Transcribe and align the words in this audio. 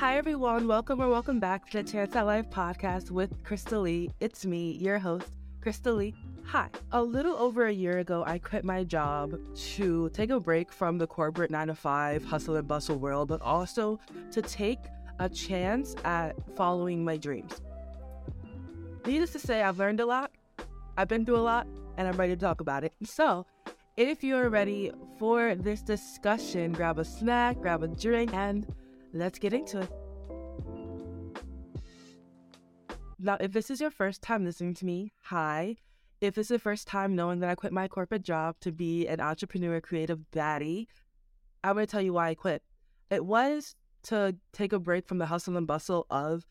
Hi, 0.00 0.16
everyone. 0.16 0.66
Welcome 0.66 1.02
or 1.02 1.10
welcome 1.10 1.40
back 1.40 1.68
to 1.68 1.82
the 1.82 1.92
Chance 1.92 2.16
at 2.16 2.24
Life 2.24 2.48
podcast 2.48 3.10
with 3.10 3.44
Crystal 3.44 3.82
Lee. 3.82 4.08
It's 4.18 4.46
me, 4.46 4.78
your 4.80 4.98
host, 4.98 5.26
Crystal 5.60 5.94
Lee. 5.94 6.14
Hi. 6.46 6.70
A 6.92 7.02
little 7.02 7.34
over 7.36 7.66
a 7.66 7.70
year 7.70 7.98
ago, 7.98 8.24
I 8.26 8.38
quit 8.38 8.64
my 8.64 8.82
job 8.82 9.38
to 9.74 10.08
take 10.14 10.30
a 10.30 10.40
break 10.40 10.72
from 10.72 10.96
the 10.96 11.06
corporate 11.06 11.50
nine 11.50 11.66
to 11.66 11.74
five 11.74 12.24
hustle 12.24 12.56
and 12.56 12.66
bustle 12.66 12.96
world, 12.96 13.28
but 13.28 13.42
also 13.42 14.00
to 14.30 14.40
take 14.40 14.78
a 15.18 15.28
chance 15.28 15.94
at 16.02 16.34
following 16.56 17.04
my 17.04 17.18
dreams. 17.18 17.60
Needless 19.04 19.32
to 19.32 19.38
say, 19.38 19.62
I've 19.62 19.78
learned 19.78 20.00
a 20.00 20.06
lot, 20.06 20.30
I've 20.96 21.08
been 21.08 21.26
through 21.26 21.36
a 21.36 21.44
lot, 21.44 21.66
and 21.98 22.08
I'm 22.08 22.16
ready 22.16 22.34
to 22.34 22.40
talk 22.40 22.62
about 22.62 22.84
it. 22.84 22.94
So, 23.04 23.44
if 23.98 24.24
you're 24.24 24.48
ready 24.48 24.92
for 25.18 25.54
this 25.56 25.82
discussion, 25.82 26.72
grab 26.72 26.98
a 26.98 27.04
snack, 27.04 27.60
grab 27.60 27.82
a 27.82 27.88
drink, 27.88 28.32
and 28.32 28.66
let's 29.12 29.38
get 29.38 29.52
into 29.52 29.80
it. 29.80 29.90
Now, 33.18 33.36
if 33.38 33.52
this 33.52 33.70
is 33.70 33.80
your 33.80 33.90
first 33.90 34.22
time 34.22 34.44
listening 34.44 34.74
to 34.74 34.86
me, 34.86 35.12
hi. 35.22 35.76
If 36.20 36.34
this 36.34 36.46
is 36.46 36.56
the 36.56 36.58
first 36.58 36.86
time 36.86 37.14
knowing 37.14 37.40
that 37.40 37.50
I 37.50 37.54
quit 37.54 37.72
my 37.72 37.88
corporate 37.88 38.22
job 38.22 38.56
to 38.60 38.72
be 38.72 39.06
an 39.06 39.20
entrepreneur, 39.20 39.80
creative 39.80 40.20
baddie, 40.32 40.86
I'm 41.62 41.74
going 41.74 41.86
to 41.86 41.90
tell 41.90 42.00
you 42.00 42.14
why 42.14 42.28
I 42.28 42.34
quit. 42.34 42.62
It 43.10 43.24
was 43.24 43.74
to 44.04 44.36
take 44.52 44.72
a 44.72 44.78
break 44.78 45.06
from 45.06 45.18
the 45.18 45.26
hustle 45.26 45.56
and 45.56 45.66
bustle 45.66 46.06
of 46.10 46.46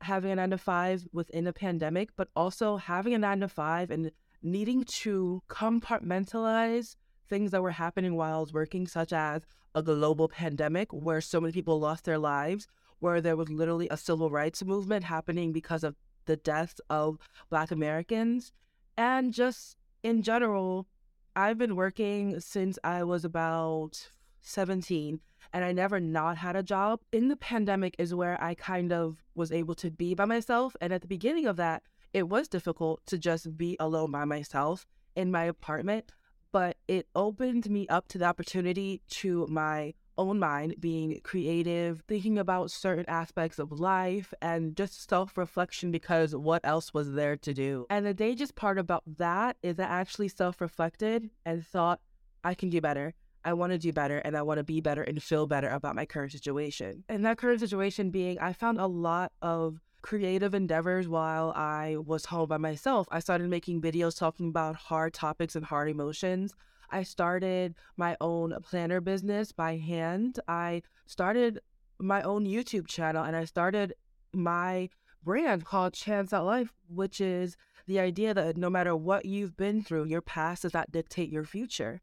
having 0.00 0.30
a 0.30 0.36
nine 0.36 0.50
to 0.50 0.58
five 0.58 1.06
within 1.12 1.46
a 1.46 1.52
pandemic, 1.52 2.10
but 2.16 2.28
also 2.36 2.76
having 2.76 3.14
a 3.14 3.18
nine 3.18 3.40
to 3.40 3.48
five 3.48 3.90
and 3.90 4.10
needing 4.42 4.84
to 4.84 5.42
compartmentalize 5.48 6.96
things 7.32 7.50
that 7.52 7.62
were 7.62 7.70
happening 7.70 8.14
while 8.14 8.36
I 8.36 8.40
was 8.40 8.52
working, 8.52 8.86
such 8.86 9.10
as 9.10 9.40
a 9.74 9.82
global 9.82 10.28
pandemic 10.28 10.92
where 10.92 11.22
so 11.22 11.40
many 11.40 11.50
people 11.50 11.80
lost 11.80 12.04
their 12.04 12.18
lives, 12.18 12.68
where 12.98 13.22
there 13.22 13.36
was 13.36 13.48
literally 13.48 13.88
a 13.90 13.96
civil 13.96 14.28
rights 14.28 14.62
movement 14.62 15.04
happening 15.04 15.50
because 15.50 15.82
of 15.82 15.96
the 16.26 16.36
deaths 16.36 16.78
of 16.90 17.16
Black 17.48 17.70
Americans. 17.70 18.52
And 18.98 19.32
just 19.32 19.78
in 20.02 20.20
general, 20.20 20.86
I've 21.34 21.56
been 21.56 21.74
working 21.74 22.38
since 22.38 22.78
I 22.84 23.02
was 23.02 23.24
about 23.24 24.10
17 24.42 25.18
and 25.54 25.64
I 25.64 25.72
never 25.72 25.98
not 26.00 26.36
had 26.36 26.54
a 26.54 26.62
job. 26.62 27.00
In 27.12 27.28
the 27.28 27.36
pandemic 27.36 27.96
is 27.98 28.14
where 28.14 28.36
I 28.44 28.54
kind 28.54 28.92
of 28.92 29.22
was 29.34 29.50
able 29.50 29.74
to 29.76 29.90
be 29.90 30.14
by 30.14 30.26
myself. 30.26 30.76
And 30.82 30.92
at 30.92 31.00
the 31.00 31.08
beginning 31.08 31.46
of 31.46 31.56
that, 31.56 31.82
it 32.12 32.28
was 32.28 32.46
difficult 32.46 33.00
to 33.06 33.16
just 33.16 33.56
be 33.56 33.74
alone 33.80 34.10
by 34.10 34.26
myself 34.26 34.86
in 35.16 35.30
my 35.30 35.44
apartment, 35.44 36.12
but 36.52 36.76
it 36.86 37.08
opened 37.14 37.68
me 37.70 37.88
up 37.88 38.06
to 38.08 38.18
the 38.18 38.26
opportunity 38.26 39.00
to 39.08 39.46
my 39.48 39.94
own 40.18 40.38
mind 40.38 40.74
being 40.78 41.18
creative, 41.24 42.02
thinking 42.06 42.38
about 42.38 42.70
certain 42.70 43.06
aspects 43.08 43.58
of 43.58 43.72
life, 43.72 44.32
and 44.42 44.76
just 44.76 45.08
self 45.08 45.36
reflection 45.36 45.90
because 45.90 46.36
what 46.36 46.60
else 46.64 46.92
was 46.92 47.12
there 47.12 47.36
to 47.36 47.54
do? 47.54 47.86
And 47.90 48.04
the 48.04 48.14
dangerous 48.14 48.52
part 48.52 48.78
about 48.78 49.02
that 49.18 49.56
is 49.62 49.80
I 49.80 49.84
actually 49.84 50.28
self 50.28 50.60
reflected 50.60 51.30
and 51.44 51.66
thought, 51.66 52.00
I 52.44 52.54
can 52.54 52.70
do 52.70 52.80
better. 52.80 53.14
I 53.44 53.54
want 53.54 53.72
to 53.72 53.78
do 53.78 53.92
better 53.92 54.18
and 54.18 54.36
I 54.36 54.42
want 54.42 54.58
to 54.58 54.64
be 54.64 54.80
better 54.80 55.02
and 55.02 55.20
feel 55.20 55.46
better 55.46 55.68
about 55.68 55.96
my 55.96 56.06
current 56.06 56.30
situation. 56.30 57.02
And 57.08 57.24
that 57.24 57.38
current 57.38 57.60
situation 57.60 58.10
being, 58.10 58.38
I 58.38 58.52
found 58.52 58.78
a 58.78 58.86
lot 58.86 59.32
of 59.42 59.80
creative 60.02 60.54
endeavors 60.54 61.08
while 61.08 61.52
I 61.56 61.96
was 61.96 62.26
home 62.26 62.48
by 62.48 62.58
myself. 62.58 63.06
I 63.10 63.20
started 63.20 63.48
making 63.48 63.80
videos 63.80 64.18
talking 64.18 64.48
about 64.48 64.76
hard 64.76 65.14
topics 65.14 65.56
and 65.56 65.64
hard 65.64 65.88
emotions. 65.88 66.54
I 66.90 67.04
started 67.04 67.74
my 67.96 68.16
own 68.20 68.54
planner 68.62 69.00
business 69.00 69.52
by 69.52 69.76
hand. 69.76 70.40
I 70.46 70.82
started 71.06 71.60
my 71.98 72.20
own 72.22 72.44
YouTube 72.44 72.86
channel 72.86 73.24
and 73.24 73.34
I 73.36 73.44
started 73.44 73.94
my 74.32 74.90
brand 75.22 75.64
called 75.64 75.94
Chance 75.94 76.32
at 76.32 76.40
Life, 76.40 76.74
which 76.88 77.20
is 77.20 77.56
the 77.86 78.00
idea 78.00 78.34
that 78.34 78.56
no 78.56 78.68
matter 78.68 78.94
what 78.94 79.24
you've 79.24 79.56
been 79.56 79.82
through, 79.82 80.04
your 80.04 80.20
past 80.20 80.62
does 80.62 80.74
not 80.74 80.92
dictate 80.92 81.30
your 81.30 81.44
future. 81.44 82.00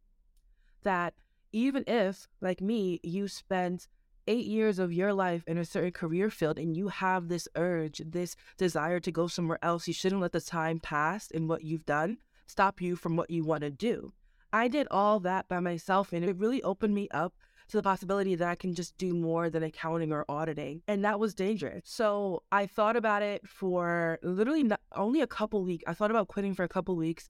That 0.84 1.14
even 1.52 1.84
if, 1.88 2.28
like 2.42 2.62
me, 2.62 3.00
you 3.04 3.28
spent 3.28 3.88
eight 4.30 4.46
years 4.46 4.78
of 4.78 4.94
your 4.94 5.12
life 5.12 5.44
in 5.48 5.58
a 5.58 5.66
certain 5.66 5.92
career 5.92 6.30
field 6.30 6.60
and 6.60 6.78
you 6.78 6.88
have 6.88 7.28
this 7.28 7.48
urge, 7.56 8.00
this 8.06 8.36
desire 8.58 9.00
to 9.00 9.12
go 9.12 9.28
somewhere 9.28 9.60
else, 9.64 9.88
you 9.88 9.94
shouldn't 9.94 10.22
let 10.22 10.32
the 10.32 10.40
time 10.40 10.80
pass 10.80 11.32
in 11.32 11.48
what 11.48 11.64
you've 11.64 11.86
done 11.86 12.18
stop 12.46 12.80
you 12.80 12.96
from 12.96 13.16
what 13.16 13.30
you 13.30 13.44
want 13.44 13.62
to 13.62 13.72
do. 13.72 14.14
I 14.54 14.68
did 14.68 14.88
all 14.90 15.20
that 15.22 15.48
by 15.48 15.60
myself 15.60 16.14
and 16.14 16.24
it 16.24 16.38
really 16.38 16.62
opened 16.64 16.96
me 16.96 17.08
up 17.12 17.34
to 17.70 17.78
the 17.78 17.84
possibility 17.84 18.36
that 18.36 18.48
I 18.48 18.56
can 18.56 18.74
just 18.74 18.98
do 18.98 19.14
more 19.14 19.50
than 19.50 19.64
accounting 19.64 20.12
or 20.12 20.26
auditing. 20.28 20.82
And 20.88 21.06
that 21.06 21.20
was 21.20 21.36
dangerous. 21.36 21.84
So 21.86 22.44
I 22.52 22.66
thought 22.66 22.96
about 22.96 23.22
it 23.22 23.48
for 23.48 24.20
literally 24.24 24.64
not, 24.64 24.82
only 24.96 25.22
a 25.22 25.28
couple 25.28 25.64
weeks. 25.64 25.84
I 25.88 25.94
thought 25.94 26.12
about 26.12 26.28
quitting 26.28 26.56
for 26.56 26.64
a 26.64 26.70
couple 26.70 26.96
weeks 26.96 27.30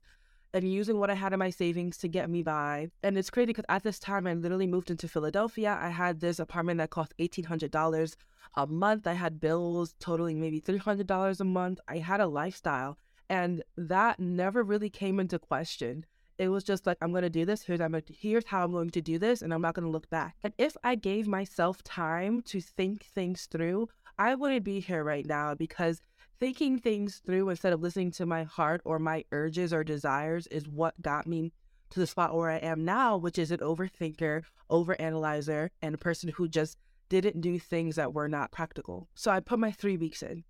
and 0.52 0.70
using 0.70 0.98
what 0.98 1.10
I 1.10 1.14
had 1.14 1.32
in 1.32 1.38
my 1.38 1.50
savings 1.50 1.96
to 1.98 2.08
get 2.08 2.28
me 2.28 2.42
by. 2.42 2.88
And 3.02 3.16
it's 3.16 3.30
crazy 3.30 3.46
because 3.46 3.64
at 3.68 3.82
this 3.82 3.98
time, 3.98 4.26
I 4.26 4.34
literally 4.34 4.66
moved 4.66 4.90
into 4.90 5.08
Philadelphia. 5.08 5.78
I 5.80 5.90
had 5.90 6.20
this 6.20 6.38
apartment 6.38 6.78
that 6.78 6.90
cost 6.90 7.14
$1,800 7.18 8.16
a 8.56 8.66
month. 8.66 9.06
I 9.06 9.12
had 9.12 9.40
bills 9.40 9.94
totaling 10.00 10.40
maybe 10.40 10.60
$300 10.60 11.40
a 11.40 11.44
month. 11.44 11.80
I 11.88 11.98
had 11.98 12.20
a 12.20 12.26
lifestyle, 12.26 12.98
and 13.28 13.62
that 13.76 14.18
never 14.18 14.62
really 14.62 14.90
came 14.90 15.20
into 15.20 15.38
question. 15.38 16.04
It 16.38 16.48
was 16.48 16.64
just 16.64 16.86
like, 16.86 16.96
I'm 17.02 17.12
going 17.12 17.22
to 17.22 17.30
do 17.30 17.44
this. 17.44 17.62
Here's, 17.62 17.80
I'm, 17.80 17.94
here's 18.08 18.46
how 18.46 18.64
I'm 18.64 18.72
going 18.72 18.90
to 18.90 19.02
do 19.02 19.18
this, 19.18 19.42
and 19.42 19.52
I'm 19.52 19.60
not 19.60 19.74
going 19.74 19.84
to 19.84 19.92
look 19.92 20.08
back. 20.08 20.36
And 20.42 20.54
if 20.56 20.76
I 20.82 20.94
gave 20.94 21.28
myself 21.28 21.82
time 21.82 22.40
to 22.42 22.60
think 22.60 23.04
things 23.04 23.46
through, 23.46 23.88
I 24.18 24.34
wouldn't 24.34 24.64
be 24.64 24.80
here 24.80 25.04
right 25.04 25.26
now 25.26 25.54
because 25.54 26.00
thinking 26.40 26.78
things 26.78 27.20
through 27.24 27.50
instead 27.50 27.72
of 27.72 27.82
listening 27.82 28.10
to 28.10 28.26
my 28.26 28.42
heart 28.44 28.80
or 28.84 28.98
my 28.98 29.22
urges 29.30 29.72
or 29.72 29.84
desires 29.84 30.46
is 30.46 30.66
what 30.66 31.00
got 31.02 31.26
me 31.26 31.52
to 31.90 32.00
the 32.00 32.06
spot 32.06 32.34
where 32.34 32.50
I 32.50 32.56
am 32.56 32.84
now, 32.84 33.18
which 33.18 33.38
is 33.38 33.50
an 33.50 33.58
overthinker, 33.58 34.42
overanalyzer, 34.70 35.68
and 35.82 35.94
a 35.94 35.98
person 35.98 36.30
who 36.30 36.48
just 36.48 36.78
didn't 37.10 37.40
do 37.40 37.58
things 37.58 37.96
that 37.96 38.14
were 38.14 38.28
not 38.28 38.52
practical. 38.52 39.08
So 39.14 39.30
I 39.30 39.40
put 39.40 39.58
my 39.58 39.70
three 39.70 39.98
weeks 39.98 40.22
in. 40.22 40.44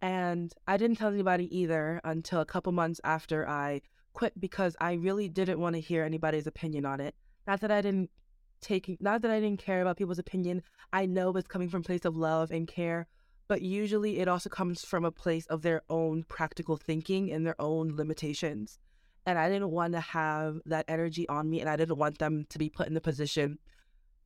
And 0.00 0.52
I 0.66 0.76
didn't 0.76 0.96
tell 0.96 1.12
anybody 1.12 1.54
either 1.56 2.00
until 2.04 2.40
a 2.40 2.46
couple 2.46 2.72
months 2.72 3.00
after 3.04 3.48
I 3.48 3.82
quit 4.12 4.38
because 4.40 4.76
I 4.80 4.92
really 4.92 5.28
didn't 5.28 5.60
want 5.60 5.74
to 5.74 5.80
hear 5.80 6.04
anybody's 6.04 6.46
opinion 6.46 6.86
on 6.86 7.00
it. 7.00 7.14
Not 7.46 7.60
that 7.60 7.70
I 7.70 7.82
didn't 7.82 8.10
take, 8.60 8.96
not 9.00 9.22
that 9.22 9.30
I 9.30 9.40
didn't 9.40 9.60
care 9.60 9.82
about 9.82 9.96
people's 9.96 10.18
opinion. 10.18 10.62
I 10.92 11.06
know 11.06 11.32
it's 11.32 11.48
coming 11.48 11.68
from 11.68 11.82
place 11.82 12.04
of 12.04 12.16
love 12.16 12.50
and 12.50 12.68
care, 12.68 13.08
but 13.48 13.62
usually 13.62 14.18
it 14.18 14.28
also 14.28 14.50
comes 14.50 14.84
from 14.84 15.04
a 15.04 15.10
place 15.10 15.46
of 15.46 15.62
their 15.62 15.82
own 15.88 16.24
practical 16.24 16.76
thinking 16.76 17.32
and 17.32 17.46
their 17.46 17.60
own 17.60 17.94
limitations. 17.94 18.78
And 19.24 19.38
I 19.38 19.48
didn't 19.48 19.70
want 19.70 19.92
to 19.94 20.00
have 20.00 20.60
that 20.66 20.84
energy 20.88 21.28
on 21.28 21.50
me, 21.50 21.60
and 21.60 21.68
I 21.68 21.76
didn't 21.76 21.98
want 21.98 22.18
them 22.18 22.46
to 22.50 22.58
be 22.58 22.68
put 22.68 22.86
in 22.86 22.94
the 22.94 23.00
position 23.00 23.58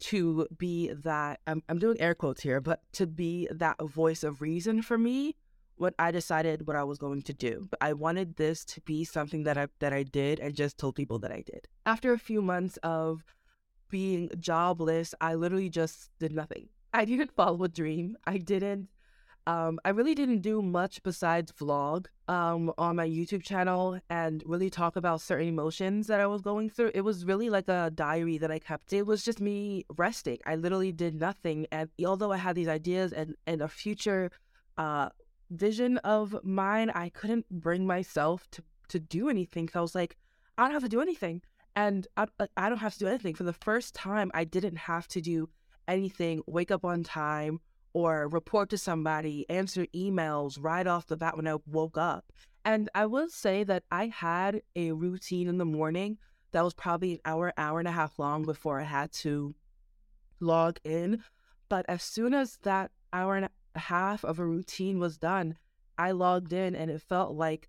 to 0.00 0.46
be 0.56 0.92
that 0.92 1.40
I'm, 1.46 1.62
I'm 1.68 1.78
doing 1.78 2.00
air 2.00 2.14
quotes 2.14 2.42
here, 2.42 2.60
but 2.60 2.80
to 2.94 3.06
be 3.06 3.48
that 3.50 3.80
voice 3.82 4.24
of 4.24 4.40
reason 4.40 4.82
for 4.82 4.96
me 4.96 5.36
when 5.76 5.92
I 5.98 6.10
decided 6.10 6.66
what 6.66 6.76
I 6.76 6.84
was 6.84 6.98
going 6.98 7.22
to 7.22 7.32
do. 7.32 7.68
I 7.80 7.94
wanted 7.94 8.36
this 8.36 8.64
to 8.66 8.80
be 8.82 9.04
something 9.04 9.44
that 9.44 9.56
I 9.56 9.68
that 9.78 9.92
I 9.92 10.02
did 10.02 10.38
and 10.40 10.54
just 10.54 10.76
told 10.76 10.94
people 10.94 11.18
that 11.20 11.32
I 11.32 11.42
did. 11.42 11.68
After 11.86 12.12
a 12.12 12.18
few 12.18 12.42
months 12.42 12.78
of 12.82 13.24
being 13.88 14.30
jobless, 14.38 15.14
I 15.20 15.34
literally 15.34 15.70
just 15.70 16.10
did 16.18 16.32
nothing. 16.32 16.68
I 16.92 17.04
didn't 17.04 17.32
follow 17.36 17.62
a 17.64 17.68
dream. 17.68 18.16
I 18.26 18.38
didn't 18.38 18.88
um, 19.46 19.80
I 19.84 19.90
really 19.90 20.14
didn't 20.14 20.40
do 20.40 20.62
much 20.62 21.02
besides 21.02 21.52
vlog 21.52 22.06
um, 22.28 22.72
on 22.78 22.96
my 22.96 23.08
YouTube 23.08 23.42
channel 23.42 23.98
and 24.10 24.42
really 24.46 24.70
talk 24.70 24.96
about 24.96 25.20
certain 25.20 25.48
emotions 25.48 26.06
that 26.08 26.20
I 26.20 26.26
was 26.26 26.42
going 26.42 26.70
through. 26.70 26.92
It 26.94 27.00
was 27.00 27.24
really 27.24 27.50
like 27.50 27.68
a 27.68 27.90
diary 27.94 28.38
that 28.38 28.50
I 28.50 28.58
kept. 28.58 28.92
It 28.92 29.06
was 29.06 29.24
just 29.24 29.40
me 29.40 29.84
resting. 29.96 30.38
I 30.46 30.56
literally 30.56 30.92
did 30.92 31.14
nothing. 31.14 31.66
And 31.72 31.88
although 32.04 32.32
I 32.32 32.36
had 32.36 32.54
these 32.54 32.68
ideas 32.68 33.12
and, 33.12 33.34
and 33.46 33.62
a 33.62 33.68
future 33.68 34.30
uh, 34.76 35.08
vision 35.50 35.98
of 35.98 36.36
mine, 36.44 36.90
I 36.90 37.08
couldn't 37.08 37.48
bring 37.50 37.86
myself 37.86 38.46
to, 38.52 38.62
to 38.88 39.00
do 39.00 39.28
anything. 39.28 39.68
So 39.68 39.80
I 39.80 39.82
was 39.82 39.94
like, 39.94 40.16
I 40.58 40.64
don't 40.64 40.72
have 40.72 40.82
to 40.82 40.88
do 40.88 41.00
anything. 41.00 41.42
And 41.74 42.06
I, 42.16 42.26
I 42.56 42.68
don't 42.68 42.78
have 42.78 42.92
to 42.94 42.98
do 42.98 43.06
anything. 43.06 43.34
For 43.34 43.44
the 43.44 43.52
first 43.52 43.94
time, 43.94 44.30
I 44.34 44.44
didn't 44.44 44.76
have 44.76 45.08
to 45.08 45.20
do 45.20 45.48
anything, 45.88 46.42
wake 46.46 46.70
up 46.70 46.84
on 46.84 47.02
time, 47.02 47.60
or 47.92 48.28
report 48.28 48.70
to 48.70 48.78
somebody, 48.78 49.48
answer 49.48 49.86
emails 49.94 50.58
right 50.60 50.86
off 50.86 51.06
the 51.06 51.16
bat 51.16 51.36
when 51.36 51.48
I 51.48 51.56
woke 51.66 51.98
up. 51.98 52.32
And 52.64 52.88
I 52.94 53.06
will 53.06 53.28
say 53.28 53.64
that 53.64 53.84
I 53.90 54.06
had 54.08 54.62
a 54.76 54.92
routine 54.92 55.48
in 55.48 55.58
the 55.58 55.64
morning 55.64 56.18
that 56.52 56.64
was 56.64 56.74
probably 56.74 57.14
an 57.14 57.20
hour, 57.24 57.52
hour 57.56 57.78
and 57.78 57.88
a 57.88 57.92
half 57.92 58.18
long 58.18 58.44
before 58.44 58.80
I 58.80 58.84
had 58.84 59.12
to 59.12 59.54
log 60.40 60.78
in. 60.84 61.22
But 61.68 61.86
as 61.88 62.02
soon 62.02 62.34
as 62.34 62.58
that 62.62 62.90
hour 63.12 63.36
and 63.36 63.48
a 63.74 63.78
half 63.78 64.24
of 64.24 64.38
a 64.38 64.46
routine 64.46 64.98
was 64.98 65.16
done, 65.16 65.56
I 65.96 66.10
logged 66.12 66.52
in 66.52 66.74
and 66.74 66.90
it 66.90 67.02
felt 67.02 67.34
like 67.34 67.68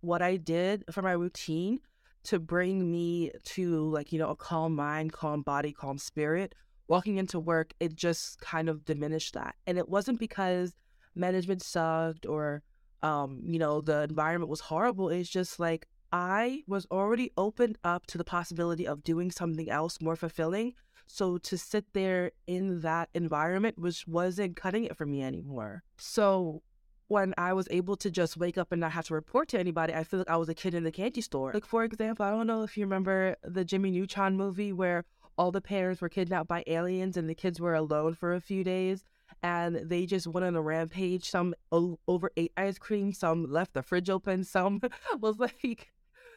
what 0.00 0.22
I 0.22 0.36
did 0.36 0.84
for 0.90 1.02
my 1.02 1.12
routine 1.12 1.80
to 2.24 2.38
bring 2.38 2.90
me 2.90 3.32
to 3.44 3.90
like, 3.90 4.12
you 4.12 4.18
know, 4.18 4.30
a 4.30 4.36
calm 4.36 4.74
mind, 4.74 5.12
calm 5.12 5.42
body, 5.42 5.72
calm 5.72 5.98
spirit 5.98 6.54
walking 6.92 7.16
into 7.16 7.40
work, 7.40 7.72
it 7.80 7.96
just 7.96 8.38
kind 8.42 8.68
of 8.68 8.84
diminished 8.84 9.32
that. 9.32 9.54
And 9.66 9.78
it 9.78 9.88
wasn't 9.88 10.18
because 10.20 10.74
management 11.14 11.62
sucked 11.62 12.26
or, 12.26 12.62
um, 13.02 13.40
you 13.46 13.58
know, 13.58 13.80
the 13.80 14.02
environment 14.02 14.50
was 14.50 14.60
horrible. 14.60 15.08
It's 15.08 15.30
just 15.30 15.58
like 15.58 15.88
I 16.12 16.64
was 16.66 16.86
already 16.90 17.30
opened 17.38 17.78
up 17.82 18.04
to 18.08 18.18
the 18.18 18.24
possibility 18.24 18.86
of 18.86 19.02
doing 19.02 19.30
something 19.30 19.70
else 19.70 20.02
more 20.02 20.16
fulfilling. 20.16 20.74
So 21.06 21.38
to 21.38 21.56
sit 21.56 21.86
there 21.94 22.32
in 22.46 22.82
that 22.82 23.08
environment 23.14 23.78
which 23.78 24.06
wasn't 24.06 24.56
cutting 24.56 24.84
it 24.84 24.94
for 24.94 25.06
me 25.06 25.22
anymore. 25.22 25.84
So 25.96 26.62
when 27.08 27.32
I 27.38 27.54
was 27.54 27.68
able 27.70 27.96
to 27.96 28.10
just 28.10 28.36
wake 28.36 28.58
up 28.58 28.70
and 28.70 28.80
not 28.82 28.92
have 28.92 29.06
to 29.06 29.14
report 29.14 29.48
to 29.48 29.58
anybody, 29.58 29.94
I 29.94 30.04
feel 30.04 30.18
like 30.20 30.30
I 30.30 30.36
was 30.36 30.50
a 30.50 30.54
kid 30.54 30.74
in 30.74 30.84
the 30.84 30.92
candy 30.92 31.22
store. 31.22 31.52
Like 31.54 31.64
for 31.64 31.84
example, 31.84 32.26
I 32.26 32.30
don't 32.30 32.46
know 32.46 32.62
if 32.62 32.76
you 32.76 32.84
remember 32.84 33.36
the 33.42 33.64
Jimmy 33.64 33.90
Neutron 33.90 34.36
movie 34.36 34.74
where 34.74 35.04
all 35.36 35.50
the 35.50 35.60
parents 35.60 36.00
were 36.00 36.08
kidnapped 36.08 36.48
by 36.48 36.62
aliens 36.66 37.16
and 37.16 37.28
the 37.28 37.34
kids 37.34 37.60
were 37.60 37.74
alone 37.74 38.14
for 38.14 38.34
a 38.34 38.40
few 38.40 38.62
days 38.64 39.04
and 39.42 39.76
they 39.88 40.06
just 40.06 40.26
went 40.26 40.44
on 40.46 40.56
a 40.56 40.62
rampage. 40.62 41.28
Some 41.28 41.54
o- 41.70 41.98
overate 42.06 42.52
ice 42.56 42.78
cream, 42.78 43.12
some 43.12 43.50
left 43.50 43.74
the 43.74 43.82
fridge 43.82 44.10
open, 44.10 44.44
some 44.44 44.80
was 45.20 45.38
like, 45.38 45.92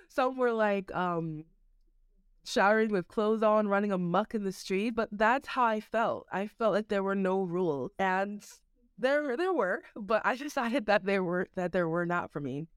some 0.08 0.38
were 0.38 0.54
like, 0.54 0.94
um, 0.96 1.46
showering 2.46 2.90
with 2.92 3.08
clothes 3.08 3.44
on, 3.44 3.68
running 3.68 3.92
amuck 3.92 4.36
in 4.36 4.44
the 4.44 4.52
street. 4.52 4.92
But 4.92 5.10
that's 5.12 5.48
how 5.48 5.66
I 5.66 5.80
felt. 5.82 6.28
I 6.32 6.48
felt 6.48 6.74
like 6.74 6.88
there 6.88 7.04
were 7.04 7.16
no 7.16 7.42
rules, 7.44 7.92
and 8.00 8.44
there 8.98 9.36
there 9.38 9.54
were, 9.54 9.84
but 9.96 10.22
I 10.26 10.36
decided 10.48 10.86
that 10.88 11.06
there 11.06 11.24
were 11.24 11.48
that 11.56 11.72
there 11.72 11.90
were 11.90 12.06
not 12.06 12.32
for 12.32 12.40
me. 12.40 12.68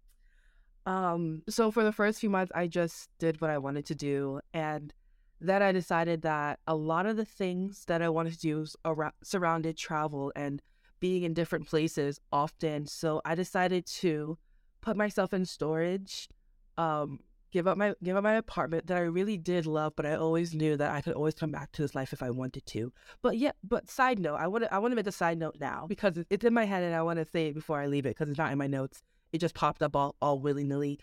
Um, 0.86 1.42
so 1.50 1.70
for 1.70 1.84
the 1.84 1.92
first 1.92 2.18
few 2.18 2.30
months, 2.30 2.50
I 2.54 2.66
just 2.66 3.10
did 3.18 3.40
what 3.40 3.50
I 3.50 3.58
wanted 3.58 3.86
to 3.86 3.94
do, 3.94 4.40
and 4.54 4.92
then 5.40 5.62
I 5.62 5.72
decided 5.72 6.22
that 6.22 6.58
a 6.66 6.74
lot 6.74 7.06
of 7.06 7.16
the 7.16 7.24
things 7.24 7.84
that 7.86 8.02
I 8.02 8.08
wanted 8.08 8.32
to 8.34 8.38
do 8.38 8.66
around, 8.84 9.12
surrounded 9.22 9.76
travel 9.76 10.32
and 10.34 10.60
being 11.00 11.22
in 11.22 11.34
different 11.34 11.68
places 11.68 12.20
often. 12.32 12.86
So 12.86 13.20
I 13.24 13.34
decided 13.34 13.86
to 13.86 14.36
put 14.80 14.96
myself 14.96 15.32
in 15.32 15.44
storage, 15.44 16.28
um, 16.76 17.20
give 17.50 17.66
up 17.66 17.78
my 17.78 17.94
give 18.02 18.16
up 18.16 18.24
my 18.24 18.34
apartment 18.34 18.86
that 18.88 18.96
I 18.96 19.02
really 19.02 19.36
did 19.36 19.64
love, 19.66 19.94
but 19.96 20.06
I 20.06 20.14
always 20.14 20.54
knew 20.54 20.76
that 20.76 20.90
I 20.90 21.00
could 21.00 21.14
always 21.14 21.34
come 21.34 21.50
back 21.50 21.72
to 21.72 21.82
this 21.82 21.94
life 21.94 22.12
if 22.12 22.22
I 22.22 22.30
wanted 22.30 22.66
to. 22.66 22.92
But 23.22 23.38
yeah, 23.38 23.52
but 23.62 23.88
side 23.88 24.18
note, 24.18 24.36
I 24.36 24.48
want 24.48 24.64
to 24.64 24.74
I 24.74 24.78
want 24.78 24.92
to 24.92 24.96
make 24.96 25.06
a 25.06 25.12
side 25.12 25.38
note 25.38 25.56
now 25.60 25.86
because 25.88 26.18
it's 26.30 26.44
in 26.44 26.54
my 26.54 26.64
head 26.64 26.82
and 26.82 26.94
I 26.94 27.02
want 27.02 27.18
to 27.18 27.24
say 27.24 27.48
it 27.48 27.54
before 27.54 27.80
I 27.80 27.86
leave 27.86 28.06
it 28.06 28.10
because 28.10 28.28
it's 28.28 28.38
not 28.38 28.52
in 28.52 28.58
my 28.58 28.66
notes. 28.66 29.02
It 29.32 29.38
just 29.38 29.54
popped 29.54 29.82
up 29.82 29.94
all, 29.94 30.16
all 30.20 30.38
willy 30.40 30.64
nilly. 30.64 31.00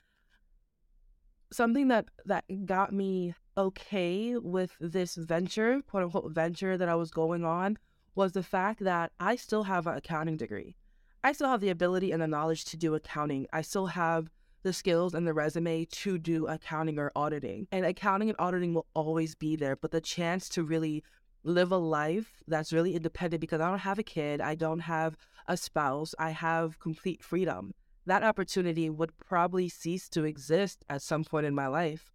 Something 1.53 1.87
that 1.89 2.05
that 2.25 2.43
got 2.65 2.91
me 2.91 3.35
okay 3.57 4.37
with 4.37 4.71
this 4.79 5.15
venture, 5.15 5.81
quote 5.81 6.03
unquote 6.03 6.31
venture 6.31 6.77
that 6.77 6.89
I 6.89 6.95
was 6.95 7.11
going 7.11 7.45
on, 7.45 7.77
was 8.15 8.31
the 8.31 8.43
fact 8.43 8.83
that 8.83 9.11
I 9.19 9.35
still 9.35 9.63
have 9.63 9.87
an 9.87 9.97
accounting 9.97 10.37
degree. 10.37 10.75
I 11.23 11.31
still 11.31 11.49
have 11.49 11.61
the 11.61 11.69
ability 11.69 12.11
and 12.11 12.21
the 12.21 12.27
knowledge 12.27 12.65
to 12.65 12.77
do 12.77 12.95
accounting. 12.95 13.47
I 13.51 13.61
still 13.61 13.87
have 13.87 14.29
the 14.63 14.73
skills 14.73 15.13
and 15.13 15.27
the 15.27 15.33
resume 15.33 15.85
to 15.85 16.17
do 16.17 16.47
accounting 16.47 16.97
or 16.97 17.11
auditing. 17.15 17.67
And 17.71 17.85
accounting 17.85 18.29
and 18.29 18.39
auditing 18.39 18.73
will 18.73 18.87
always 18.93 19.35
be 19.35 19.55
there, 19.55 19.75
but 19.75 19.91
the 19.91 20.01
chance 20.01 20.49
to 20.49 20.63
really 20.63 21.03
live 21.43 21.71
a 21.71 21.77
life 21.77 22.43
that's 22.47 22.73
really 22.73 22.95
independent 22.95 23.41
because 23.41 23.61
I 23.61 23.69
don't 23.69 23.79
have 23.79 23.99
a 23.99 24.03
kid, 24.03 24.41
I 24.41 24.55
don't 24.55 24.79
have 24.79 25.15
a 25.47 25.55
spouse, 25.55 26.15
I 26.17 26.31
have 26.31 26.79
complete 26.79 27.23
freedom. 27.23 27.73
That 28.07 28.23
opportunity 28.23 28.89
would 28.89 29.17
probably 29.17 29.69
cease 29.69 30.09
to 30.09 30.23
exist 30.23 30.83
at 30.89 31.01
some 31.01 31.23
point 31.23 31.45
in 31.45 31.55
my 31.55 31.67
life 31.67 32.11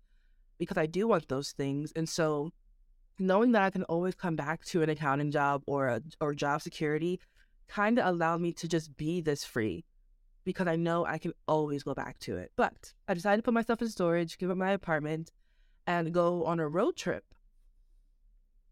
because 0.61 0.77
I 0.77 0.87
do 0.87 1.09
want 1.09 1.27
those 1.27 1.51
things. 1.51 1.91
And 1.97 2.09
so 2.09 2.53
knowing 3.19 3.53
that 3.53 3.63
I 3.63 3.71
can 3.71 3.83
always 3.85 4.15
come 4.15 4.37
back 4.37 4.65
to 4.67 4.83
an 4.83 4.91
accounting 4.91 5.33
job 5.33 5.63
or 5.67 5.89
a, 5.89 6.03
or 6.21 6.35
job 6.35 6.63
security 6.63 7.19
kind 7.67 7.99
of 7.99 8.07
allowed 8.07 8.41
me 8.41 8.53
to 8.53 8.69
just 8.69 8.97
be 8.97 9.21
this 9.21 9.43
free 9.43 9.85
because 10.45 10.69
I 10.69 10.77
know 10.77 11.07
I 11.07 11.19
can 11.19 11.33
always 11.49 11.83
go 11.83 11.95
back 11.95 12.19
to 12.21 12.37
it. 12.37 12.53
But 12.57 12.93
I 13.09 13.15
decided 13.15 13.39
to 13.39 13.43
put 13.43 13.55
myself 13.55 13.81
in 13.81 13.89
storage, 13.89 14.39
give 14.39 14.51
up 14.51 14.57
my 14.57 14.73
apartment, 14.73 15.33
and 15.87 16.13
go 16.13 16.45
on 16.45 16.61
a 16.61 16.69
road 16.69 16.97
trip. 16.97 17.25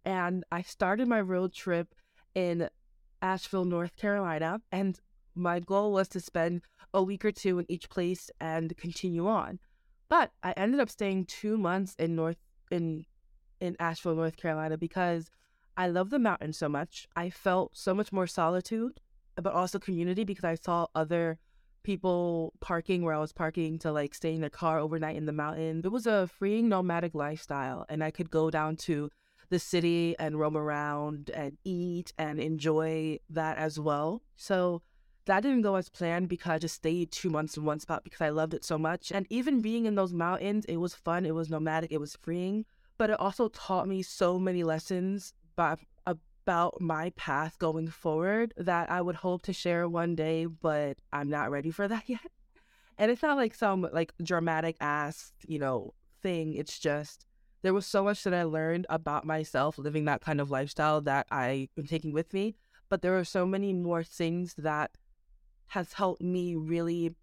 And 0.04 0.44
I 0.52 0.62
started 0.62 1.08
my 1.08 1.20
road 1.20 1.52
trip 1.52 1.94
in 2.34 2.68
Asheville, 3.22 3.64
North 3.64 3.96
Carolina, 3.96 4.60
and 4.72 4.98
my 5.34 5.60
goal 5.60 5.92
was 5.92 6.08
to 6.08 6.20
spend 6.20 6.62
a 6.92 7.02
week 7.02 7.24
or 7.24 7.32
two 7.32 7.58
in 7.58 7.66
each 7.68 7.88
place 7.88 8.30
and 8.40 8.76
continue 8.76 9.26
on. 9.26 9.58
But 10.08 10.32
I 10.42 10.52
ended 10.52 10.80
up 10.80 10.90
staying 10.90 11.26
two 11.26 11.56
months 11.56 11.94
in 11.98 12.16
North 12.16 12.38
in 12.70 13.04
in 13.60 13.76
Asheville, 13.80 14.14
North 14.14 14.36
Carolina, 14.36 14.78
because 14.78 15.30
I 15.76 15.88
love 15.88 16.10
the 16.10 16.18
mountains 16.18 16.56
so 16.56 16.68
much. 16.68 17.06
I 17.16 17.30
felt 17.30 17.76
so 17.76 17.94
much 17.94 18.12
more 18.12 18.26
solitude, 18.26 19.00
uh, 19.36 19.42
but 19.42 19.52
also 19.52 19.78
community 19.78 20.24
because 20.24 20.44
I 20.44 20.54
saw 20.54 20.86
other 20.94 21.38
people 21.82 22.52
parking 22.60 23.02
where 23.02 23.14
I 23.14 23.18
was 23.18 23.32
parking 23.32 23.78
to 23.80 23.92
like 23.92 24.14
stay 24.14 24.34
in 24.34 24.40
their 24.40 24.50
car 24.50 24.78
overnight 24.78 25.16
in 25.16 25.26
the 25.26 25.32
mountains. 25.32 25.84
It 25.84 25.92
was 25.92 26.06
a 26.06 26.26
freeing 26.26 26.68
nomadic 26.68 27.14
lifestyle, 27.14 27.84
and 27.88 28.02
I 28.02 28.10
could 28.10 28.30
go 28.30 28.50
down 28.50 28.76
to 28.76 29.10
the 29.50 29.58
city 29.58 30.14
and 30.18 30.38
roam 30.38 30.56
around 30.56 31.30
and 31.30 31.56
eat 31.64 32.12
and 32.18 32.38
enjoy 32.38 33.18
that 33.30 33.56
as 33.56 33.80
well. 33.80 34.22
So 34.36 34.82
that 35.28 35.42
didn't 35.42 35.60
go 35.60 35.76
as 35.76 35.90
planned 35.90 36.28
because 36.28 36.50
I 36.50 36.58
just 36.58 36.74
stayed 36.74 37.12
two 37.12 37.28
months 37.28 37.56
in 37.58 37.64
one 37.64 37.80
spot 37.80 38.02
because 38.02 38.22
I 38.22 38.30
loved 38.30 38.54
it 38.54 38.64
so 38.64 38.78
much. 38.78 39.12
And 39.12 39.26
even 39.28 39.60
being 39.60 39.84
in 39.84 39.94
those 39.94 40.14
mountains, 40.14 40.64
it 40.64 40.78
was 40.78 40.94
fun, 40.94 41.26
it 41.26 41.34
was 41.34 41.50
nomadic, 41.50 41.92
it 41.92 42.00
was 42.00 42.16
freeing, 42.22 42.64
but 42.96 43.10
it 43.10 43.20
also 43.20 43.48
taught 43.48 43.86
me 43.86 44.02
so 44.02 44.38
many 44.38 44.64
lessons 44.64 45.34
by, 45.54 45.76
about 46.06 46.80
my 46.80 47.10
path 47.10 47.58
going 47.58 47.88
forward 47.88 48.54
that 48.56 48.90
I 48.90 49.02
would 49.02 49.16
hope 49.16 49.42
to 49.42 49.52
share 49.52 49.86
one 49.86 50.14
day, 50.14 50.46
but 50.46 50.96
I'm 51.12 51.28
not 51.28 51.50
ready 51.50 51.70
for 51.70 51.86
that 51.88 52.08
yet. 52.08 52.20
And 52.96 53.10
it's 53.10 53.22
not 53.22 53.36
like 53.36 53.54
some 53.54 53.86
like 53.92 54.14
dramatic 54.22 54.76
ass, 54.80 55.32
you 55.46 55.58
know, 55.58 55.92
thing. 56.22 56.54
It's 56.54 56.78
just 56.78 57.26
there 57.60 57.74
was 57.74 57.84
so 57.84 58.02
much 58.02 58.24
that 58.24 58.32
I 58.32 58.44
learned 58.44 58.86
about 58.88 59.26
myself 59.26 59.76
living 59.76 60.06
that 60.06 60.22
kind 60.22 60.40
of 60.40 60.50
lifestyle 60.50 61.02
that 61.02 61.26
I 61.30 61.68
am 61.76 61.86
taking 61.86 62.14
with 62.14 62.32
me. 62.32 62.56
But 62.88 63.02
there 63.02 63.18
are 63.18 63.24
so 63.24 63.44
many 63.44 63.74
more 63.74 64.02
things 64.02 64.54
that 64.54 64.92
has 65.68 65.94
helped 65.94 66.22
me 66.22 66.54
really 66.54 67.14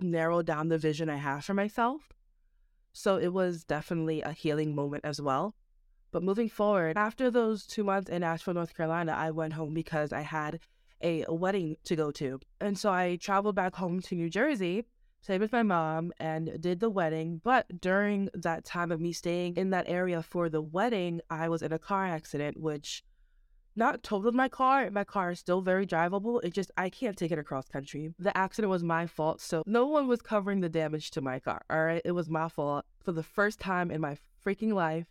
narrow 0.00 0.42
down 0.42 0.68
the 0.68 0.78
vision 0.78 1.08
I 1.08 1.16
have 1.16 1.44
for 1.44 1.54
myself. 1.54 2.12
So 2.92 3.16
it 3.16 3.32
was 3.32 3.64
definitely 3.64 4.22
a 4.22 4.32
healing 4.32 4.74
moment 4.74 5.04
as 5.04 5.20
well. 5.20 5.54
But 6.10 6.22
moving 6.22 6.50
forward, 6.50 6.98
after 6.98 7.30
those 7.30 7.66
two 7.66 7.84
months 7.84 8.10
in 8.10 8.22
Asheville, 8.22 8.54
North 8.54 8.76
Carolina, 8.76 9.12
I 9.12 9.30
went 9.30 9.54
home 9.54 9.72
because 9.72 10.12
I 10.12 10.20
had 10.20 10.60
a, 11.00 11.24
wedding 11.28 11.76
to 11.84 11.96
go 11.96 12.10
to. 12.12 12.38
And 12.60 12.78
so 12.78 12.90
I 12.92 13.16
traveled 13.16 13.54
back 13.54 13.74
home 13.74 14.00
to 14.02 14.14
New 14.14 14.28
Jersey, 14.28 14.84
stayed 15.22 15.40
with 15.40 15.52
my 15.52 15.62
mom, 15.62 16.12
and 16.20 16.60
did 16.60 16.80
the 16.80 16.90
wedding. 16.90 17.40
But 17.42 17.80
during 17.80 18.28
that 18.34 18.64
time 18.64 18.92
of 18.92 19.00
me 19.00 19.12
staying 19.12 19.56
in 19.56 19.70
that 19.70 19.88
area 19.88 20.22
for 20.22 20.48
the 20.48 20.60
wedding, 20.60 21.20
I 21.30 21.48
was 21.48 21.62
in 21.62 21.72
a 21.72 21.78
car 21.78 22.06
accident, 22.06 22.60
which 22.60 23.02
not 23.74 24.02
totaled 24.02 24.34
my 24.34 24.48
car. 24.48 24.90
My 24.90 25.04
car 25.04 25.30
is 25.30 25.38
still 25.38 25.60
very 25.60 25.86
drivable. 25.86 26.42
It 26.44 26.52
just, 26.52 26.70
I 26.76 26.90
can't 26.90 27.16
take 27.16 27.32
it 27.32 27.38
across 27.38 27.68
country. 27.68 28.12
The 28.18 28.36
accident 28.36 28.70
was 28.70 28.82
my 28.82 29.06
fault. 29.06 29.40
So 29.40 29.62
no 29.66 29.86
one 29.86 30.08
was 30.08 30.20
covering 30.20 30.60
the 30.60 30.68
damage 30.68 31.10
to 31.12 31.20
my 31.20 31.38
car. 31.38 31.62
All 31.70 31.84
right. 31.84 32.02
It 32.04 32.12
was 32.12 32.28
my 32.28 32.48
fault 32.48 32.84
for 33.02 33.12
the 33.12 33.22
first 33.22 33.60
time 33.60 33.90
in 33.90 34.00
my 34.00 34.16
freaking 34.44 34.72
life. 34.74 35.06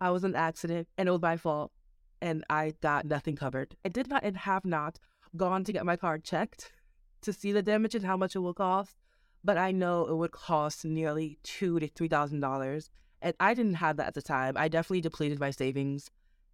I 0.00 0.10
was 0.10 0.24
in 0.24 0.30
an 0.30 0.36
accident 0.36 0.88
and 0.96 1.08
it 1.08 1.12
was 1.12 1.22
my 1.22 1.36
fault 1.36 1.72
and 2.20 2.44
I 2.48 2.74
got 2.80 3.04
nothing 3.04 3.36
covered. 3.36 3.76
I 3.84 3.88
did 3.88 4.08
not 4.08 4.22
and 4.22 4.36
have 4.36 4.64
not 4.64 4.98
gone 5.36 5.64
to 5.64 5.72
get 5.72 5.86
my 5.86 5.96
car 5.96 6.18
checked 6.18 6.72
to 7.22 7.32
see 7.32 7.52
the 7.52 7.62
damage 7.62 7.94
and 7.94 8.04
how 8.04 8.16
much 8.16 8.36
it 8.36 8.40
will 8.40 8.54
cost, 8.54 8.96
but 9.44 9.58
I 9.58 9.72
know 9.72 10.06
it 10.06 10.16
would 10.16 10.30
cost 10.30 10.84
nearly 10.84 11.38
two 11.42 11.80
to 11.80 11.88
three 11.88 12.08
thousand 12.08 12.40
dollars. 12.40 12.90
And 13.20 13.34
I 13.40 13.54
didn't 13.54 13.74
have 13.74 13.96
that 13.96 14.06
at 14.06 14.14
the 14.14 14.22
time. 14.22 14.56
I 14.56 14.68
definitely 14.68 15.00
depleted 15.00 15.40
my 15.40 15.50
savings 15.50 16.10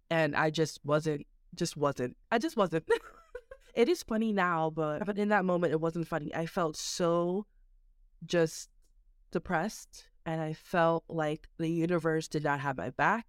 and 0.09 0.35
I 0.35 0.49
just 0.49 0.79
wasn't 0.83 1.27
just 1.55 1.77
wasn't. 1.77 2.17
I 2.31 2.37
just 2.37 2.57
wasn't. 2.57 2.87
it 3.75 3.89
is 3.89 4.03
funny 4.03 4.31
now, 4.33 4.69
but 4.69 5.05
but 5.05 5.17
in 5.17 5.29
that 5.29 5.45
moment 5.45 5.73
it 5.73 5.81
wasn't 5.81 6.07
funny. 6.07 6.33
I 6.33 6.45
felt 6.45 6.77
so 6.77 7.45
just 8.25 8.69
depressed 9.31 10.09
and 10.25 10.41
I 10.41 10.53
felt 10.53 11.03
like 11.07 11.47
the 11.57 11.69
universe 11.69 12.27
did 12.27 12.43
not 12.43 12.59
have 12.61 12.77
my 12.77 12.89
back. 12.89 13.27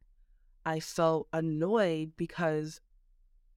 I 0.65 0.81
felt 0.81 1.29
annoyed 1.33 2.13
because, 2.17 2.81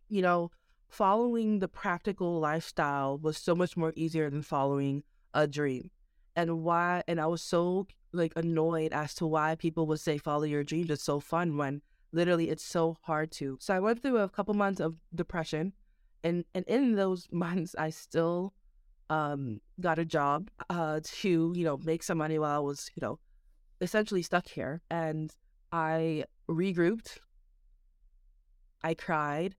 you 0.10 0.22
know, 0.22 0.52
following 0.90 1.60
the 1.60 1.68
practical 1.68 2.40
lifestyle 2.40 3.18
was 3.18 3.38
so 3.38 3.56
much 3.56 3.78
more 3.78 3.94
easier 3.96 4.30
than 4.30 4.42
following 4.42 5.04
a 5.34 5.48
dream. 5.48 5.90
And 6.36 6.64
why, 6.64 7.04
and 7.08 7.20
I 7.20 7.28
was 7.28 7.42
so 7.42 7.88
like 8.12 8.34
annoyed 8.36 8.92
as 8.92 9.14
to 9.16 9.26
why 9.26 9.56
people 9.56 9.88
would 9.88 10.00
say 10.00 10.18
follow 10.18 10.44
your 10.44 10.64
dreams. 10.64 10.90
It's 10.90 11.04
so 11.04 11.20
fun 11.20 11.58
when 11.58 11.82
literally 12.12 12.50
it's 12.50 12.64
so 12.64 12.98
hard 13.02 13.32
to. 13.34 13.58
So 13.60 13.74
I 13.74 13.80
went 13.80 14.02
through 14.02 14.18
a 14.18 14.30
couple 14.30 14.54
months 14.54 14.80
of 14.80 14.98
depression. 15.14 15.74
And, 16.24 16.44
and 16.54 16.66
in 16.68 16.96
those 16.96 17.28
months, 17.32 17.76
I 17.78 17.90
still 17.92 18.54
um, 19.10 19.62
got 19.80 20.00
a 20.00 20.06
job 20.06 20.50
uh, 20.70 21.00
to, 21.04 21.54
you 21.56 21.64
know, 21.64 21.78
make 21.78 22.04
some 22.04 22.18
money 22.18 22.40
while 22.40 22.58
I 22.58 22.60
was, 22.60 22.90
you 22.96 23.02
know, 23.02 23.20
essentially 23.82 24.22
stuck 24.22 24.48
here. 24.48 24.82
And 24.90 25.34
I 25.72 26.26
regrouped 26.50 27.20
I 28.82 28.94
cried, 28.94 29.56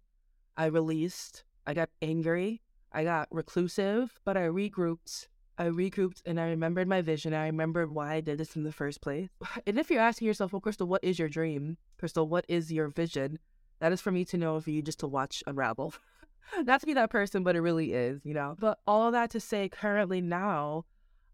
I 0.57 0.67
released, 0.67 1.45
I 1.67 1.75
got 1.75 1.91
angry, 2.01 2.63
I 2.93 3.05
got 3.05 3.29
reclusive, 3.31 4.19
but 4.25 4.37
I 4.37 4.43
regrouped. 4.43 5.27
I 5.61 5.65
regrouped 5.65 6.23
and 6.25 6.41
I 6.41 6.45
remembered 6.45 6.89
my 6.89 7.03
vision. 7.03 7.35
I 7.35 7.45
remembered 7.45 7.93
why 7.93 8.15
I 8.15 8.21
did 8.23 8.39
this 8.39 8.57
in 8.57 8.63
the 8.63 8.73
first 8.73 9.03
place. 9.03 9.29
And 9.67 9.79
if 9.79 9.91
you're 9.91 10.01
asking 10.01 10.27
yourself, 10.27 10.55
well, 10.55 10.61
Crystal, 10.61 10.87
what 10.87 11.05
is 11.05 11.19
your 11.19 11.29
dream? 11.29 11.77
Crystal, 11.99 12.27
what 12.27 12.47
is 12.49 12.73
your 12.73 12.89
vision? 12.89 13.39
That 13.79 13.93
is 13.93 14.01
for 14.01 14.11
me 14.11 14.25
to 14.25 14.39
know, 14.39 14.59
for 14.59 14.71
you 14.71 14.81
just 14.81 15.01
to 15.01 15.07
watch 15.07 15.43
unravel. 15.47 15.93
Not 16.63 16.81
to 16.81 16.87
be 16.87 16.95
that 16.95 17.11
person, 17.11 17.43
but 17.43 17.57
it 17.57 17.61
really 17.61 17.93
is, 17.93 18.25
you 18.25 18.33
know? 18.33 18.57
But 18.59 18.79
all 18.87 19.11
that 19.11 19.29
to 19.33 19.41
say, 19.41 19.69
currently 19.69 20.23
now, 20.23 20.87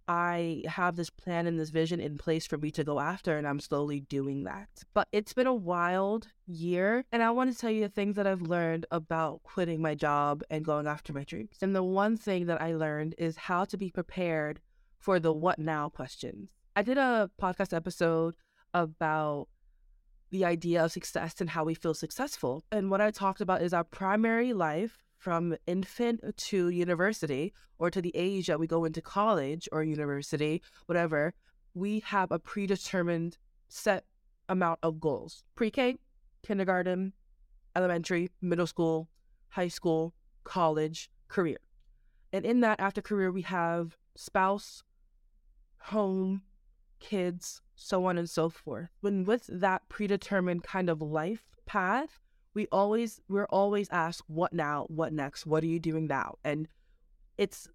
I 0.09 0.63
have 0.67 0.97
this 0.97 1.11
plan 1.11 1.47
and 1.47 1.59
this 1.59 1.71
vision 1.71 2.01
in 2.01 2.17
place 2.17 2.47
for 2.47 2.59
me 2.59 2.71
to 2.73 2.85
go 2.85 3.01
after, 3.01 3.37
and 3.37 3.47
I'm 3.47 3.61
slowly 3.61 4.01
doing 4.01 4.45
that. 4.45 4.69
But 4.95 5.09
it's 5.13 5.33
been 5.33 5.47
a 5.47 5.55
wild 5.55 6.29
year, 6.47 7.05
and 7.11 7.23
I 7.23 7.31
want 7.31 7.53
to 7.53 7.59
tell 7.59 7.71
you 7.71 7.83
the 7.83 7.89
things 7.89 8.17
that 8.17 8.27
I've 8.27 8.43
learned 8.43 8.87
about 8.91 9.43
quitting 9.43 9.83
my 9.83 9.95
job 9.95 10.43
and 10.51 10.65
going 10.65 10.87
after 10.87 11.13
my 11.13 11.25
dreams. 11.25 11.57
And 11.61 11.75
the 11.75 11.83
one 11.83 12.17
thing 12.17 12.47
that 12.47 12.63
I 12.63 12.75
learned 12.75 13.15
is 13.19 13.37
how 13.37 13.65
to 13.65 13.77
be 13.77 13.91
prepared 13.91 14.61
for 14.99 15.19
the 15.19 15.33
what 15.33 15.59
now 15.59 15.89
questions. 15.89 16.51
I 16.77 16.83
did 16.83 16.99
a 16.99 17.31
podcast 17.41 17.75
episode 17.75 18.37
about 18.75 19.49
the 20.31 20.45
idea 20.45 20.85
of 20.85 20.93
success 20.93 21.41
and 21.41 21.51
how 21.51 21.65
we 21.65 21.75
feel 21.75 21.95
successful. 21.95 22.65
And 22.71 22.91
what 22.91 23.01
I 23.01 23.11
talked 23.11 23.41
about 23.41 23.63
is 23.63 23.73
our 23.73 23.85
primary 23.85 24.53
life 24.53 25.06
from 25.18 25.56
infant 25.66 26.20
to 26.37 26.68
university 26.68 27.52
or 27.78 27.90
to 27.90 28.00
the 28.00 28.12
age 28.14 28.46
that 28.46 28.61
we 28.61 28.66
go 28.66 28.85
into 28.85 29.00
college 29.00 29.68
or 29.73 29.82
university, 29.82 30.62
whatever, 30.87 31.35
we 31.75 32.00
have 32.00 32.30
a 32.30 32.38
predetermined 32.38 33.37
set 33.68 34.04
amount 34.49 34.78
of 34.82 35.00
goals 35.00 35.44
pre 35.54 35.70
K, 35.70 35.96
kindergarten, 36.42 37.12
elementary, 37.75 38.30
middle 38.40 38.66
school, 38.66 39.08
high 39.49 39.68
school, 39.68 40.14
college, 40.44 41.11
career. 41.28 41.58
And 42.32 42.44
in 42.44 42.61
that, 42.61 42.80
after 42.80 43.02
career, 43.02 43.30
we 43.30 43.42
have 43.42 43.96
spouse, 44.16 44.82
home, 45.78 46.42
kids, 47.00 47.61
so 47.75 48.04
on 48.06 48.18
and 48.18 48.28
so 48.28 48.49
forth. 48.49 48.88
When 49.00 49.25
with 49.25 49.46
that 49.49 49.88
predetermined 49.88 50.62
kind 50.62 50.88
of 50.88 51.02
life 51.02 51.44
path, 51.66 52.20
we 52.57 52.67
always 52.73 53.21
we're 53.29 53.47
always 53.47 53.89
asked 53.91 54.23
what 54.27 54.53
now? 54.53 54.87
What 54.89 55.13
next? 55.13 55.47
What 55.47 55.63
are 55.63 55.69
you 55.69 55.79
doing 55.79 56.09
now? 56.09 56.39
And 56.43 56.67
it's 57.39 57.69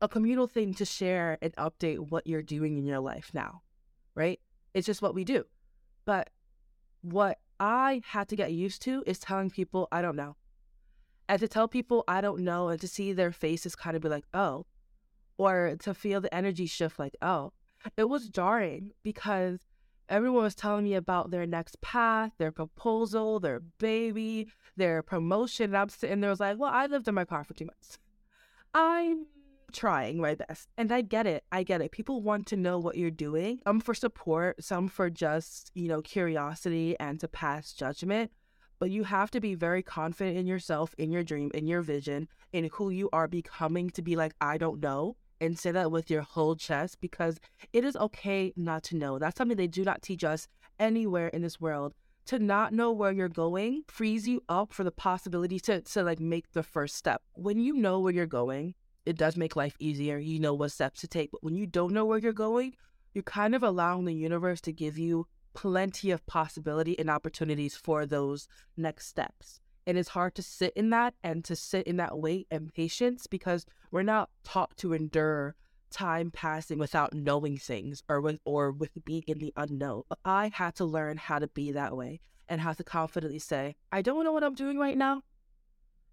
a 0.00 0.08
communal 0.08 0.48
thing 0.48 0.74
to 0.74 0.84
share 0.84 1.38
and 1.40 1.54
update 1.54 2.10
what 2.10 2.26
you're 2.26 2.42
doing 2.42 2.76
in 2.76 2.84
your 2.84 2.98
life 2.98 3.30
now 3.32 3.62
right? 4.14 4.40
It's 4.74 4.86
just 4.86 5.02
what 5.02 5.14
we 5.14 5.24
do. 5.24 5.44
But 6.04 6.30
what 7.02 7.38
i 7.58 8.00
had 8.06 8.28
to 8.28 8.36
get 8.36 8.52
used 8.52 8.80
to 8.82 9.02
is 9.06 9.18
telling 9.18 9.50
people 9.50 9.88
i 9.92 10.00
don't 10.00 10.16
know. 10.16 10.36
And 11.28 11.40
to 11.40 11.48
tell 11.48 11.68
people 11.68 12.04
i 12.08 12.20
don't 12.20 12.40
know 12.40 12.68
and 12.68 12.80
to 12.80 12.88
see 12.88 13.12
their 13.12 13.32
faces 13.32 13.74
kind 13.74 13.96
of 13.96 14.02
be 14.02 14.08
like 14.08 14.24
oh 14.32 14.66
or 15.38 15.76
to 15.80 15.94
feel 15.94 16.20
the 16.20 16.34
energy 16.34 16.66
shift 16.66 16.98
like 16.98 17.16
oh. 17.22 17.52
It 17.96 18.08
was 18.08 18.28
jarring 18.28 18.92
because 19.02 19.58
everyone 20.08 20.44
was 20.44 20.54
telling 20.54 20.84
me 20.84 20.94
about 20.94 21.30
their 21.30 21.46
next 21.46 21.80
path, 21.80 22.32
their 22.38 22.52
proposal, 22.52 23.40
their 23.40 23.60
baby, 23.78 24.48
their 24.76 25.02
promotion. 25.02 25.66
And 25.66 25.76
I'm 25.76 25.88
sitting 25.88 26.20
there, 26.20 26.30
was 26.30 26.40
like, 26.40 26.58
well, 26.58 26.72
I 26.72 26.86
lived 26.86 27.08
in 27.08 27.14
my 27.14 27.24
car 27.24 27.44
for 27.44 27.54
two 27.54 27.66
months. 27.66 27.98
I'm 28.74 29.26
trying 29.72 30.20
my 30.20 30.34
best. 30.34 30.68
And 30.76 30.92
I 30.92 31.00
get 31.00 31.26
it. 31.26 31.44
I 31.50 31.62
get 31.62 31.80
it. 31.80 31.92
People 31.92 32.22
want 32.22 32.46
to 32.48 32.56
know 32.56 32.78
what 32.78 32.96
you're 32.96 33.10
doing. 33.10 33.60
Some 33.64 33.80
for 33.80 33.94
support, 33.94 34.62
some 34.62 34.88
for 34.88 35.10
just, 35.10 35.70
you 35.74 35.88
know, 35.88 36.02
curiosity 36.02 36.96
and 37.00 37.18
to 37.20 37.28
pass 37.28 37.72
judgment. 37.72 38.30
But 38.78 38.90
you 38.90 39.04
have 39.04 39.30
to 39.30 39.40
be 39.40 39.54
very 39.54 39.82
confident 39.82 40.36
in 40.36 40.46
yourself, 40.46 40.94
in 40.98 41.12
your 41.12 41.22
dream, 41.22 41.50
in 41.54 41.66
your 41.66 41.82
vision, 41.82 42.28
in 42.52 42.68
who 42.72 42.90
you 42.90 43.08
are 43.12 43.28
becoming 43.28 43.90
to 43.90 44.02
be 44.02 44.16
like, 44.16 44.34
I 44.40 44.58
don't 44.58 44.80
know 44.80 45.16
and 45.42 45.58
say 45.58 45.72
that 45.72 45.90
with 45.90 46.10
your 46.10 46.22
whole 46.22 46.54
chest 46.54 47.00
because 47.00 47.40
it 47.72 47.84
is 47.84 47.96
okay 47.96 48.52
not 48.56 48.82
to 48.84 48.96
know. 48.96 49.18
That's 49.18 49.36
something 49.36 49.56
they 49.56 49.66
do 49.66 49.84
not 49.84 50.02
teach 50.02 50.24
us 50.24 50.48
anywhere 50.78 51.28
in 51.28 51.42
this 51.42 51.60
world. 51.60 51.94
To 52.26 52.38
not 52.38 52.72
know 52.72 52.92
where 52.92 53.10
you're 53.10 53.28
going 53.28 53.82
frees 53.88 54.28
you 54.28 54.42
up 54.48 54.72
for 54.72 54.84
the 54.84 54.92
possibility 54.92 55.58
to, 55.60 55.80
to 55.80 56.02
like 56.04 56.20
make 56.20 56.52
the 56.52 56.62
first 56.62 56.94
step. 56.94 57.22
When 57.34 57.58
you 57.58 57.74
know 57.74 57.98
where 57.98 58.12
you're 58.12 58.26
going, 58.26 58.74
it 59.04 59.18
does 59.18 59.36
make 59.36 59.56
life 59.56 59.74
easier. 59.80 60.18
You 60.18 60.38
know 60.38 60.54
what 60.54 60.70
steps 60.70 61.00
to 61.00 61.08
take. 61.08 61.32
But 61.32 61.42
when 61.42 61.56
you 61.56 61.66
don't 61.66 61.92
know 61.92 62.04
where 62.04 62.18
you're 62.18 62.32
going, 62.32 62.74
you're 63.12 63.24
kind 63.24 63.56
of 63.56 63.64
allowing 63.64 64.04
the 64.04 64.14
universe 64.14 64.60
to 64.62 64.72
give 64.72 64.96
you 64.96 65.26
plenty 65.54 66.12
of 66.12 66.24
possibility 66.26 66.96
and 66.98 67.10
opportunities 67.10 67.74
for 67.74 68.06
those 68.06 68.46
next 68.76 69.08
steps. 69.08 69.60
And 69.86 69.98
it's 69.98 70.10
hard 70.10 70.34
to 70.36 70.42
sit 70.42 70.72
in 70.74 70.90
that 70.90 71.14
and 71.22 71.44
to 71.44 71.56
sit 71.56 71.86
in 71.86 71.96
that 71.96 72.18
wait 72.18 72.46
and 72.50 72.72
patience 72.72 73.26
because 73.26 73.66
we're 73.90 74.02
not 74.02 74.30
taught 74.44 74.76
to 74.78 74.92
endure 74.92 75.56
time 75.90 76.30
passing 76.30 76.78
without 76.78 77.12
knowing 77.12 77.58
things 77.58 78.02
or 78.08 78.20
with 78.20 78.38
or 78.44 78.72
with 78.72 78.90
being 79.04 79.24
in 79.26 79.38
the 79.38 79.52
unknown. 79.56 80.02
I 80.24 80.50
had 80.54 80.74
to 80.76 80.84
learn 80.84 81.16
how 81.18 81.38
to 81.38 81.48
be 81.48 81.72
that 81.72 81.96
way 81.96 82.20
and 82.48 82.60
how 82.60 82.72
to 82.72 82.84
confidently 82.84 83.38
say, 83.38 83.76
I 83.90 84.02
don't 84.02 84.24
know 84.24 84.32
what 84.32 84.44
I'm 84.44 84.54
doing 84.54 84.78
right 84.78 84.96
now. 84.96 85.22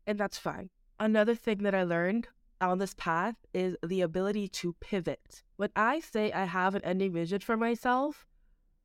And 0.06 0.20
that's 0.20 0.38
fine. 0.38 0.70
Another 1.00 1.36
thing 1.36 1.60
that 1.64 1.76
I 1.76 1.84
learned 1.84 2.28
on 2.62 2.80
this 2.80 2.94
path 2.96 3.36
is 3.54 3.78
the 3.84 4.02
ability 4.02 4.48
to 4.50 4.76
pivot. 4.82 5.44
When 5.56 5.70
I 5.76 6.00
say 6.02 6.32
I 6.32 6.46
have 6.46 6.76
an 6.76 6.84
ending 6.84 7.14
vision 7.14 7.40
for 7.40 7.56
myself, 7.56 8.26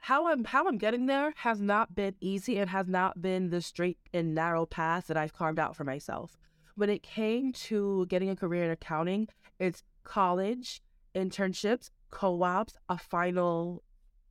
how 0.05 0.27
I'm 0.29 0.45
how 0.45 0.69
I'm 0.69 0.77
getting 0.77 1.07
there 1.07 1.33
has 1.37 1.63
not 1.63 1.95
been 1.95 2.15
easy 2.21 2.59
and 2.59 2.69
has 2.69 2.87
not 2.87 3.23
been 3.23 3.49
the 3.49 3.63
straight 3.63 3.97
and 4.13 4.35
narrow 4.35 4.67
path 4.67 5.07
that 5.07 5.17
I've 5.17 5.33
carved 5.33 5.59
out 5.59 5.75
for 5.75 5.85
myself. 5.85 6.37
When 6.75 6.91
it 6.91 7.03
came 7.03 7.55
to 7.69 8.05
getting 8.11 8.29
a 8.29 8.37
career 8.37 8.65
in 8.65 8.71
accounting, 8.71 9.29
it's 9.59 9.83
college, 10.03 10.83
internships, 11.15 11.89
co-ops, 12.11 12.77
a 12.91 12.99
final 12.99 13.83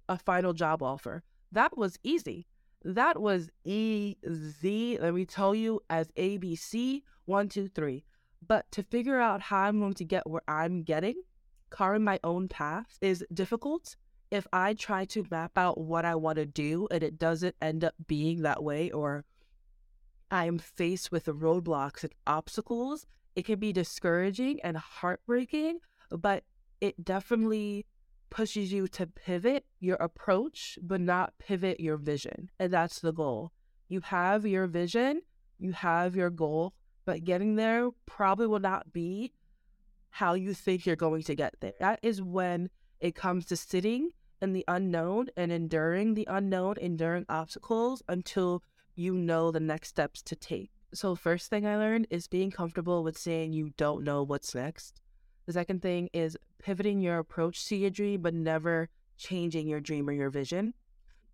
a 0.07 0.15
final 0.19 0.53
job 0.53 0.83
offer. 0.83 1.23
That 1.51 1.75
was 1.75 1.97
easy. 2.03 2.45
That 2.83 3.19
was 3.19 3.49
easy. 3.65 4.99
Let 5.01 5.15
me 5.15 5.25
tell 5.25 5.55
you, 5.55 5.79
as 5.89 6.11
ABC, 6.11 7.01
one, 7.25 7.49
two, 7.49 7.67
three. 7.67 8.03
But 8.45 8.69
to 8.73 8.83
figure 8.83 9.19
out 9.19 9.41
how 9.41 9.61
I'm 9.61 9.79
going 9.79 9.95
to 9.95 10.05
get 10.05 10.29
where 10.29 10.43
I'm 10.47 10.83
getting, 10.83 11.23
carving 11.71 12.03
my 12.03 12.19
own 12.23 12.47
path 12.47 12.99
is 13.01 13.25
difficult 13.33 13.95
if 14.33 14.47
I 14.51 14.73
try 14.73 15.05
to 15.05 15.27
map 15.29 15.59
out 15.59 15.77
what 15.79 16.05
I 16.05 16.15
want 16.15 16.37
to 16.37 16.45
do 16.47 16.87
and 16.89 17.03
it 17.03 17.19
doesn't 17.19 17.55
end 17.61 17.83
up 17.83 17.93
being 18.07 18.41
that 18.41 18.63
way, 18.63 18.89
or 18.89 19.25
I 20.31 20.45
am 20.45 20.57
faced 20.57 21.11
with 21.11 21.25
roadblocks 21.27 22.03
and 22.03 22.11
obstacles, 22.25 23.05
it 23.35 23.45
can 23.45 23.59
be 23.59 23.71
discouraging 23.71 24.59
and 24.63 24.75
heartbreaking, 24.75 25.77
but 26.09 26.45
it 26.81 27.05
definitely 27.05 27.85
pushes 28.31 28.73
you 28.73 28.87
to 28.87 29.05
pivot 29.05 29.65
your 29.79 29.97
approach, 29.97 30.79
but 30.81 30.99
not 30.99 31.37
pivot 31.37 31.79
your 31.79 31.97
vision. 31.97 32.49
And 32.59 32.73
that's 32.73 33.01
the 33.01 33.13
goal. 33.13 33.51
You 33.87 34.01
have 34.01 34.47
your 34.47 34.65
vision, 34.65 35.21
you 35.59 35.73
have 35.73 36.15
your 36.15 36.31
goal, 36.31 36.73
but 37.05 37.23
getting 37.23 37.53
there 37.53 37.89
probably 38.07 38.47
will 38.47 38.59
not 38.59 38.91
be 38.91 39.31
how 40.09 40.33
you 40.33 40.55
think 40.55 40.87
you're 40.87 40.95
going 40.95 41.21
to 41.21 41.35
get 41.35 41.53
there. 41.59 41.73
That 41.79 41.99
is 42.01 42.19
when 42.19 42.71
it 42.99 43.13
comes 43.13 43.45
to 43.47 43.55
sitting 43.55 44.09
in 44.43 44.53
the 44.53 44.65
unknown 44.67 45.27
and 45.37 45.51
enduring 45.51 46.13
the 46.13 46.27
unknown, 46.29 46.75
enduring 46.79 47.25
obstacles 47.29 48.03
until 48.07 48.61
you 48.95 49.15
know 49.15 49.49
the 49.49 49.59
next 49.59 49.87
steps 49.89 50.21
to 50.21 50.35
take. 50.35 50.69
So, 50.93 51.15
first 51.15 51.49
thing 51.49 51.65
I 51.65 51.77
learned 51.77 52.07
is 52.11 52.27
being 52.27 52.51
comfortable 52.51 53.03
with 53.03 53.17
saying 53.17 53.53
you 53.53 53.71
don't 53.77 54.03
know 54.03 54.21
what's 54.21 54.53
next. 54.53 55.01
The 55.47 55.53
second 55.53 55.81
thing 55.81 56.09
is 56.13 56.37
pivoting 56.59 56.99
your 56.99 57.17
approach 57.17 57.65
to 57.67 57.75
your 57.75 57.89
dream, 57.89 58.21
but 58.21 58.33
never 58.33 58.89
changing 59.17 59.67
your 59.67 59.79
dream 59.79 60.07
or 60.07 60.13
your 60.13 60.29
vision. 60.29 60.73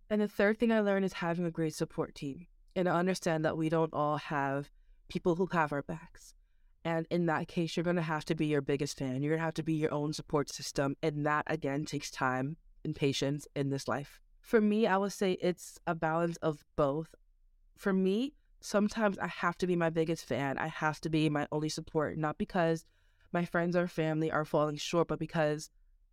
And 0.08 0.20
the 0.20 0.28
third 0.28 0.58
thing 0.58 0.72
I 0.72 0.80
learned 0.80 1.04
is 1.04 1.14
having 1.14 1.44
a 1.44 1.50
great 1.50 1.74
support 1.74 2.14
team 2.14 2.46
and 2.74 2.86
to 2.86 2.92
understand 2.92 3.44
that 3.44 3.56
we 3.56 3.68
don't 3.68 3.92
all 3.92 4.16
have 4.16 4.70
people 5.08 5.34
who 5.34 5.46
have 5.52 5.72
our 5.72 5.82
backs. 5.82 6.34
And 6.84 7.06
in 7.10 7.26
that 7.26 7.46
case, 7.46 7.76
you're 7.76 7.84
going 7.84 7.96
to 7.96 8.02
have 8.02 8.24
to 8.26 8.34
be 8.34 8.46
your 8.46 8.62
biggest 8.62 8.98
fan. 8.98 9.22
You're 9.22 9.32
going 9.32 9.40
to 9.40 9.44
have 9.44 9.54
to 9.54 9.62
be 9.62 9.74
your 9.74 9.92
own 9.92 10.12
support 10.12 10.48
system. 10.48 10.96
And 11.02 11.26
that, 11.26 11.44
again, 11.46 11.84
takes 11.84 12.10
time 12.10 12.56
and 12.84 12.94
patience 12.94 13.46
in 13.54 13.70
this 13.70 13.88
life. 13.88 14.20
For 14.40 14.60
me, 14.60 14.86
I 14.86 14.96
would 14.96 15.12
say 15.12 15.32
it's 15.40 15.78
a 15.86 15.94
balance 15.94 16.36
of 16.38 16.64
both. 16.76 17.14
For 17.76 17.92
me, 17.92 18.34
sometimes 18.60 19.18
I 19.18 19.28
have 19.28 19.56
to 19.58 19.66
be 19.66 19.76
my 19.76 19.90
biggest 19.90 20.24
fan. 20.24 20.58
I 20.58 20.68
have 20.68 21.00
to 21.02 21.10
be 21.10 21.28
my 21.28 21.46
only 21.52 21.68
support, 21.68 22.16
not 22.18 22.38
because 22.38 22.84
my 23.32 23.44
friends 23.44 23.76
or 23.76 23.86
family 23.86 24.30
are 24.30 24.44
falling 24.44 24.76
short, 24.76 25.08
but 25.08 25.18
because 25.18 25.70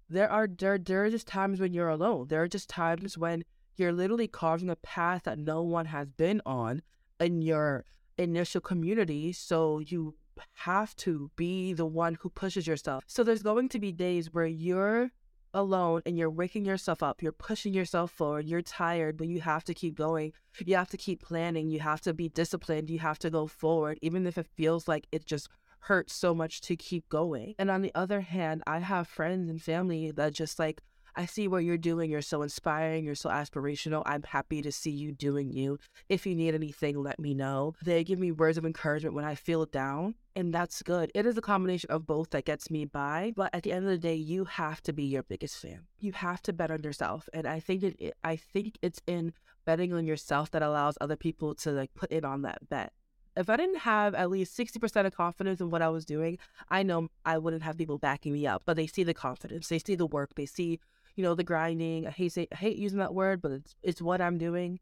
there 0.10 0.30
are 0.30 0.48
there, 0.48 0.78
there 0.78 1.04
are 1.04 1.10
just 1.10 1.28
times 1.28 1.60
when 1.60 1.74
you're 1.74 1.90
alone. 1.90 2.28
There 2.30 2.42
are 2.42 2.48
just 2.48 2.70
times 2.70 3.18
when 3.18 3.44
you're 3.76 3.94
literally 3.94 4.28
carving 4.28 4.70
a 4.70 4.76
path 4.78 5.24
that 5.24 5.40
no 5.40 5.62
one 5.62 5.86
has 5.86 6.10
been 6.12 6.42
on 6.46 6.82
in 7.20 7.42
your 7.42 7.86
initial 8.18 8.62
community. 8.62 9.32
So 9.34 9.80
you 9.80 10.16
have 10.54 10.96
to 10.98 11.32
be 11.36 11.74
the 11.74 11.86
one 11.86 12.16
who 12.22 12.30
pushes 12.30 12.68
yourself. 12.68 13.04
So 13.08 13.24
there's 13.24 13.44
going 13.44 13.70
to 13.70 13.80
be 13.80 13.92
days 13.92 14.34
where 14.34 14.46
you're 14.46 15.12
alone 15.58 16.02
and 16.06 16.18
you're 16.18 16.30
waking 16.30 16.66
yourself 16.66 17.02
up, 17.02 17.22
you're 17.22 17.32
pushing 17.32 17.74
yourself 17.74 18.12
forward, 18.12 18.48
you're 18.48 18.62
tired, 18.62 19.18
but 19.18 19.28
you 19.28 19.42
have 19.42 19.64
to 19.66 19.74
keep 19.74 19.96
going. 19.96 20.32
You 20.66 20.76
have 20.76 20.90
to 20.90 20.98
keep 20.98 21.22
planning, 21.22 21.70
you 21.70 21.80
have 21.80 22.02
to 22.02 22.14
be 22.14 22.30
disciplined, 22.30 22.90
you 22.90 23.00
have 23.00 23.20
to 23.20 23.30
go 23.30 23.48
forward, 23.48 24.00
even 24.02 24.26
if 24.26 24.38
it 24.38 24.48
feels 24.56 24.88
like 24.88 25.08
it 25.12 25.26
just 25.26 25.50
hurts 25.82 26.14
so 26.14 26.34
much 26.34 26.62
to 26.62 26.76
keep 26.76 27.08
going. 27.10 27.56
And 27.58 27.70
on 27.72 27.82
the 27.82 27.92
other 27.96 28.22
hand, 28.22 28.64
I 28.68 28.80
have 28.80 29.08
friends 29.08 29.50
and 29.50 29.62
family 29.62 30.12
that 30.12 30.34
just 30.34 30.60
like, 30.60 30.82
I 31.18 31.26
see 31.26 31.48
what 31.48 31.64
you're 31.64 31.78
doing. 31.78 32.12
You're 32.12 32.22
so 32.22 32.44
inspiring. 32.44 33.04
You're 33.04 33.16
so 33.16 33.30
aspirational. 33.30 34.04
I'm 34.06 34.22
happy 34.22 34.62
to 34.62 34.72
see 34.72 34.92
you 34.92 35.12
doing 35.12 35.52
you. 35.52 35.80
If 36.10 36.28
you 36.28 36.36
need 36.36 36.54
anything, 36.54 37.02
let 37.02 37.20
me 37.20 37.34
know. 37.34 37.74
They 37.84 38.04
give 38.04 38.20
me 38.20 38.32
words 38.32 38.60
of 38.60 38.66
encouragement 38.66 39.16
when 39.16 39.26
I 39.26 39.34
feel 39.34 39.66
down, 39.66 40.14
and 40.36 40.54
that's 40.54 40.84
good. 40.84 41.12
It 41.16 41.26
is 41.26 41.36
a 41.36 41.42
combination 41.42 41.90
of 41.90 42.06
both 42.06 42.30
that 42.30 42.46
gets 42.46 42.70
me 42.70 42.86
by. 42.86 43.34
But 43.36 43.54
at 43.56 43.64
the 43.64 43.72
end 43.72 43.86
of 43.86 43.90
the 43.90 43.98
day, 43.98 44.14
you 44.14 44.46
have 44.46 44.82
to 44.84 44.94
be 44.94 45.06
your 45.06 45.24
biggest 45.24 45.58
fan. 45.58 45.88
You 46.00 46.12
have 46.12 46.44
to 46.44 46.54
bet 46.54 46.70
on 46.70 46.84
yourself, 46.84 47.28
and 47.34 47.48
I 47.48 47.60
think 47.60 47.82
it. 47.82 48.16
I 48.24 48.36
think 48.36 48.78
it's 48.84 49.02
in 49.08 49.34
betting 49.66 49.94
on 49.94 50.06
yourself 50.06 50.52
that 50.52 50.62
allows 50.62 51.00
other 51.02 51.16
people 51.16 51.56
to 51.56 51.72
like 51.72 51.94
put 51.96 52.12
in 52.12 52.26
on 52.26 52.44
that 52.44 52.70
bet 52.70 52.94
if 53.36 53.50
I 53.50 53.56
didn't 53.56 53.80
have 53.80 54.16
at 54.16 54.32
least 54.32 54.58
60% 54.58 55.06
of 55.06 55.16
confidence 55.16 55.62
in 55.62 55.70
what 55.70 55.84
I 55.84 55.90
was 55.90 56.06
doing, 56.06 56.40
I 56.70 56.82
know 56.82 57.10
I 57.24 57.38
wouldn't 57.38 57.62
have 57.62 57.78
people 57.78 58.00
backing 58.00 58.34
me 58.34 58.48
up. 58.48 58.64
But 58.66 58.78
they 58.78 58.88
see 58.88 59.04
the 59.04 59.14
confidence, 59.14 59.68
they 59.68 59.78
see 59.78 59.94
the 59.94 60.08
work, 60.08 60.32
they 60.36 60.48
see 60.48 60.80
you 61.18 61.24
know, 61.24 61.36
the 61.36 61.44
grinding. 61.44 62.08
I 62.08 62.12
hate 62.12 62.32
say, 62.32 62.48
I 62.52 62.56
hate 62.56 62.78
using 62.78 63.00
that 63.00 63.14
word, 63.14 63.42
but 63.42 63.52
it's 63.52 63.76
it's 63.84 64.02
what 64.02 64.22
I'm 64.22 64.38
doing. 64.38 64.80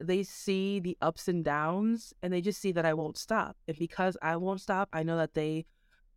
They 0.00 0.22
see 0.24 0.80
the 0.80 0.98
ups 1.00 1.28
and 1.28 1.44
downs, 1.44 2.12
and 2.22 2.32
they 2.32 2.40
just 2.40 2.60
see 2.60 2.72
that 2.72 2.84
I 2.84 2.94
won't 2.94 3.16
stop. 3.16 3.56
And 3.66 3.78
because 3.78 4.16
I 4.20 4.36
won't 4.36 4.60
stop, 4.60 4.88
I 4.92 5.02
know 5.02 5.16
that 5.16 5.34
they 5.34 5.66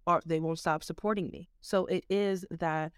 are 0.08 0.22
they 0.26 0.40
won't 0.40 0.60
stop 0.60 0.84
supporting 0.84 1.30
me. 1.30 1.48
So 1.62 1.86
it 1.86 2.04
is 2.10 2.44
that 2.50 2.92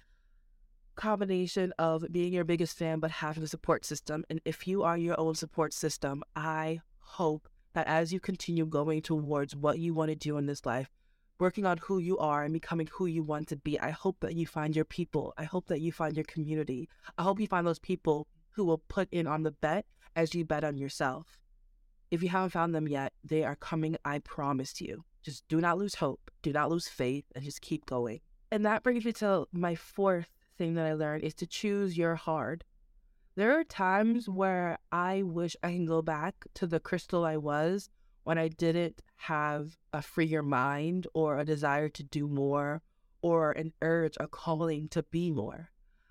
combination 0.96 1.74
of 1.80 2.06
being 2.12 2.32
your 2.32 2.44
biggest 2.44 2.78
fan 2.78 3.00
but 3.00 3.12
having 3.12 3.44
a 3.44 3.48
support 3.48 3.84
system. 3.84 4.24
And 4.30 4.40
if 4.46 4.68
you 4.68 4.84
are 4.84 4.98
your 4.98 5.20
own 5.20 5.36
support 5.36 5.74
system, 5.74 6.24
I 6.36 6.82
hope 7.00 7.50
that 7.74 7.88
as 7.88 8.14
you 8.14 8.20
continue 8.20 8.66
going 8.66 9.02
towards 9.02 9.56
what 9.56 9.80
you 9.80 9.94
want 9.94 10.10
to 10.10 10.16
do 10.16 10.38
in 10.38 10.46
this 10.46 10.66
life, 10.66 10.90
working 11.44 11.66
on 11.66 11.78
who 11.80 11.98
you 11.98 12.18
are 12.20 12.46
and 12.46 12.54
becoming 12.54 12.88
who 12.94 13.06
you 13.06 13.22
want 13.22 13.50
to 13.50 13.58
be. 13.58 13.78
I 13.78 13.90
hope 13.90 14.22
that 14.22 14.34
you 14.34 14.48
find 14.48 14.74
your 14.74 14.86
people. 14.86 15.34
I 15.38 15.44
hope 15.44 15.68
that 15.68 15.82
you 15.82 15.92
find 15.92 16.16
your 16.16 16.24
community. 16.24 16.88
I 17.18 17.24
hope 17.24 17.38
you 17.38 17.48
find 17.48 17.68
those 17.68 17.80
people 17.80 18.28
who 18.52 18.64
will 18.64 18.78
put 18.88 19.10
in 19.12 19.28
on 19.28 19.44
the 19.44 19.52
bet 19.52 19.86
as 20.16 20.34
you 20.34 20.46
bet 20.46 20.64
on 20.64 20.78
yourself. 20.78 21.38
If 22.12 22.24
you 22.24 22.30
haven't 22.30 22.52
found 22.52 22.74
them 22.74 22.88
yet, 22.88 23.12
they 23.26 23.44
are 23.44 23.58
coming, 23.58 23.98
I 24.06 24.20
promise 24.20 24.80
you. 24.80 25.04
Just 25.22 25.46
do 25.50 25.60
not 25.60 25.78
lose 25.78 25.96
hope, 25.96 26.32
do 26.42 26.54
not 26.54 26.72
lose 26.72 26.88
faith, 26.88 27.26
and 27.36 27.44
just 27.44 27.60
keep 27.60 27.86
going. 27.86 28.22
And 28.50 28.66
that 28.66 28.82
brings 28.82 29.04
me 29.04 29.12
to 29.14 29.46
my 29.52 29.76
fourth 29.76 30.30
thing 30.58 30.76
that 30.76 30.86
I 30.86 30.94
learned 30.94 31.26
is 31.26 31.34
to 31.36 31.46
choose 31.46 31.98
your 31.98 32.16
hard. 32.16 32.64
There 33.36 33.60
are 33.60 33.66
times 33.66 34.30
where 34.30 34.78
I 34.94 35.24
wish 35.24 35.58
I 35.62 35.72
can 35.72 35.86
go 35.86 36.02
back 36.02 36.46
to 36.54 36.68
the 36.68 36.80
crystal 36.80 37.26
I 37.26 37.36
was 37.36 37.90
when 38.24 38.38
I 38.38 38.48
didn't 38.48 39.02
have 39.28 39.78
a 39.94 40.02
freer 40.02 40.44
mind 40.44 41.08
or 41.14 41.40
a 41.40 41.46
desire 41.46 41.88
to 41.88 42.04
do 42.04 42.28
more 42.28 42.82
or 43.22 43.52
an 43.54 43.72
urge, 43.82 44.18
a 44.20 44.28
calling 44.28 44.90
to 44.90 45.02
be 45.04 45.32
more. 45.32 45.70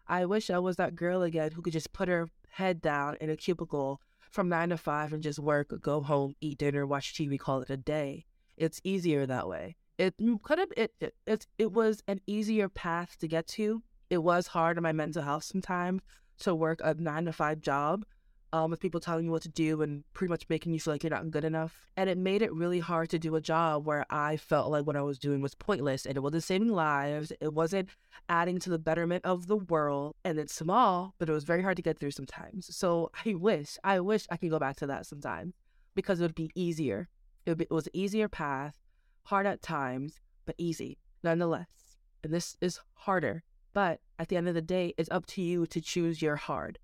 I 0.08 0.24
wish 0.24 0.48
I 0.48 0.58
was 0.58 0.76
that 0.76 0.96
girl 0.96 1.22
again 1.22 1.52
who 1.52 1.60
could 1.60 1.74
just 1.74 1.92
put 1.92 2.08
her 2.08 2.28
head 2.48 2.80
down 2.80 3.18
in 3.20 3.28
a 3.28 3.36
cubicle 3.36 4.00
from 4.30 4.48
nine 4.48 4.70
to 4.70 4.78
five 4.78 5.12
and 5.12 5.22
just 5.22 5.38
work, 5.38 5.78
go 5.82 6.00
home, 6.00 6.34
eat 6.40 6.56
dinner, 6.56 6.86
watch 6.86 7.12
TV, 7.12 7.38
call 7.38 7.60
it 7.60 7.68
a 7.68 7.76
day. 7.76 8.24
It's 8.56 8.80
easier 8.82 9.26
that 9.26 9.46
way. 9.46 9.76
It 9.98 10.14
could 10.42 10.58
have 10.58 10.72
it, 10.74 10.94
it 10.98 11.14
it 11.26 11.46
it 11.58 11.72
was 11.72 12.02
an 12.08 12.20
easier 12.26 12.70
path 12.70 13.18
to 13.18 13.28
get 13.28 13.46
to. 13.48 13.82
It 14.08 14.22
was 14.22 14.46
hard 14.48 14.78
on 14.78 14.82
my 14.82 14.92
mental 14.92 15.22
health 15.22 15.44
sometimes 15.44 16.00
to 16.40 16.54
work 16.54 16.80
a 16.82 16.94
nine 16.94 17.26
to 17.26 17.32
five 17.32 17.60
job, 17.60 18.06
um, 18.52 18.70
with 18.70 18.80
people 18.80 19.00
telling 19.00 19.24
you 19.24 19.30
what 19.30 19.42
to 19.42 19.48
do 19.48 19.80
and 19.80 20.04
pretty 20.12 20.30
much 20.30 20.44
making 20.48 20.72
you 20.72 20.80
feel 20.80 20.92
like 20.92 21.02
you're 21.02 21.10
not 21.10 21.30
good 21.30 21.44
enough. 21.44 21.90
And 21.96 22.10
it 22.10 22.18
made 22.18 22.42
it 22.42 22.52
really 22.52 22.80
hard 22.80 23.08
to 23.10 23.18
do 23.18 23.34
a 23.34 23.40
job 23.40 23.86
where 23.86 24.04
I 24.10 24.36
felt 24.36 24.70
like 24.70 24.86
what 24.86 24.96
I 24.96 25.02
was 25.02 25.18
doing 25.18 25.40
was 25.40 25.54
pointless 25.54 26.04
and 26.04 26.16
it 26.16 26.20
wasn't 26.20 26.44
saving 26.44 26.68
lives. 26.68 27.32
It 27.40 27.54
wasn't 27.54 27.88
adding 28.28 28.58
to 28.60 28.70
the 28.70 28.78
betterment 28.78 29.24
of 29.24 29.46
the 29.46 29.56
world. 29.56 30.14
And 30.24 30.38
it's 30.38 30.54
small, 30.54 31.14
but 31.18 31.28
it 31.28 31.32
was 31.32 31.44
very 31.44 31.62
hard 31.62 31.76
to 31.76 31.82
get 31.82 31.98
through 31.98 32.10
sometimes. 32.10 32.74
So 32.74 33.10
I 33.26 33.34
wish, 33.34 33.78
I 33.84 34.00
wish 34.00 34.26
I 34.30 34.36
could 34.36 34.50
go 34.50 34.58
back 34.58 34.76
to 34.76 34.86
that 34.86 35.06
sometime 35.06 35.54
because 35.94 36.20
it 36.20 36.24
would 36.24 36.34
be 36.34 36.50
easier. 36.54 37.08
It, 37.46 37.56
be, 37.56 37.64
it 37.64 37.70
was 37.70 37.86
an 37.86 37.96
easier 37.96 38.28
path, 38.28 38.76
hard 39.24 39.46
at 39.46 39.62
times, 39.62 40.20
but 40.44 40.54
easy 40.58 40.98
nonetheless. 41.22 41.96
And 42.22 42.32
this 42.32 42.56
is 42.60 42.80
harder. 42.94 43.44
But 43.72 44.00
at 44.18 44.28
the 44.28 44.36
end 44.36 44.48
of 44.48 44.54
the 44.54 44.60
day, 44.60 44.92
it's 44.98 45.10
up 45.10 45.24
to 45.26 45.40
you 45.42 45.64
to 45.66 45.80
choose 45.80 46.20
your 46.20 46.36
hard 46.36 46.78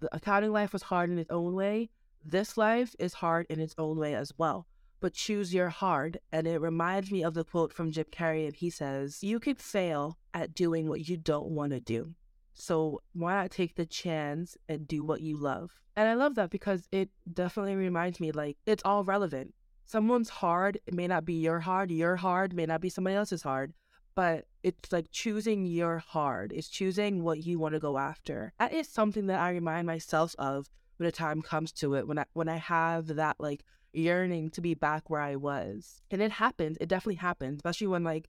the 0.00 0.14
accounting 0.14 0.52
life 0.52 0.72
was 0.72 0.82
hard 0.82 1.10
in 1.10 1.18
its 1.18 1.30
own 1.30 1.54
way. 1.54 1.90
This 2.24 2.56
life 2.56 2.94
is 2.98 3.14
hard 3.14 3.46
in 3.48 3.60
its 3.60 3.74
own 3.78 3.98
way 3.98 4.14
as 4.14 4.32
well. 4.36 4.66
But 5.00 5.14
choose 5.14 5.54
your 5.54 5.68
hard. 5.68 6.18
And 6.32 6.46
it 6.46 6.60
reminds 6.60 7.10
me 7.10 7.22
of 7.22 7.34
the 7.34 7.44
quote 7.44 7.72
from 7.72 7.90
Jim 7.90 8.06
Carrey. 8.10 8.46
And 8.46 8.54
he 8.54 8.68
says, 8.70 9.22
You 9.22 9.40
could 9.40 9.58
fail 9.58 10.18
at 10.34 10.54
doing 10.54 10.88
what 10.88 11.08
you 11.08 11.16
don't 11.16 11.50
want 11.50 11.72
to 11.72 11.80
do. 11.80 12.14
So 12.54 13.00
why 13.14 13.34
not 13.34 13.50
take 13.50 13.74
the 13.74 13.86
chance 13.86 14.56
and 14.68 14.86
do 14.86 15.02
what 15.02 15.22
you 15.22 15.38
love? 15.38 15.70
And 15.96 16.08
I 16.08 16.14
love 16.14 16.34
that 16.34 16.50
because 16.50 16.88
it 16.92 17.10
definitely 17.32 17.74
reminds 17.74 18.20
me 18.20 18.32
like 18.32 18.58
it's 18.66 18.82
all 18.84 19.04
relevant. 19.04 19.54
Someone's 19.86 20.28
hard 20.28 20.78
it 20.86 20.94
may 20.94 21.06
not 21.08 21.24
be 21.24 21.34
your 21.34 21.60
hard, 21.60 21.90
your 21.90 22.16
hard 22.16 22.52
may 22.52 22.66
not 22.66 22.80
be 22.80 22.88
somebody 22.88 23.16
else's 23.16 23.42
hard, 23.42 23.72
but 24.14 24.46
it's 24.62 24.92
like 24.92 25.06
choosing 25.10 25.66
your 25.66 25.98
hard. 25.98 26.52
It's 26.52 26.68
choosing 26.68 27.22
what 27.22 27.44
you 27.44 27.58
want 27.58 27.74
to 27.74 27.80
go 27.80 27.98
after. 27.98 28.52
That 28.58 28.72
is 28.72 28.88
something 28.88 29.26
that 29.26 29.40
I 29.40 29.50
remind 29.50 29.86
myself 29.86 30.34
of 30.38 30.68
when 30.96 31.06
the 31.06 31.12
time 31.12 31.42
comes 31.42 31.72
to 31.72 31.94
it. 31.94 32.06
When 32.06 32.18
I 32.18 32.26
when 32.32 32.48
I 32.48 32.56
have 32.56 33.06
that 33.08 33.36
like 33.38 33.64
yearning 33.92 34.50
to 34.50 34.60
be 34.60 34.74
back 34.74 35.10
where 35.10 35.20
I 35.20 35.36
was, 35.36 36.02
and 36.10 36.20
it 36.20 36.32
happens. 36.32 36.76
It 36.80 36.88
definitely 36.88 37.16
happens, 37.16 37.56
especially 37.56 37.86
when 37.88 38.04
like 38.04 38.28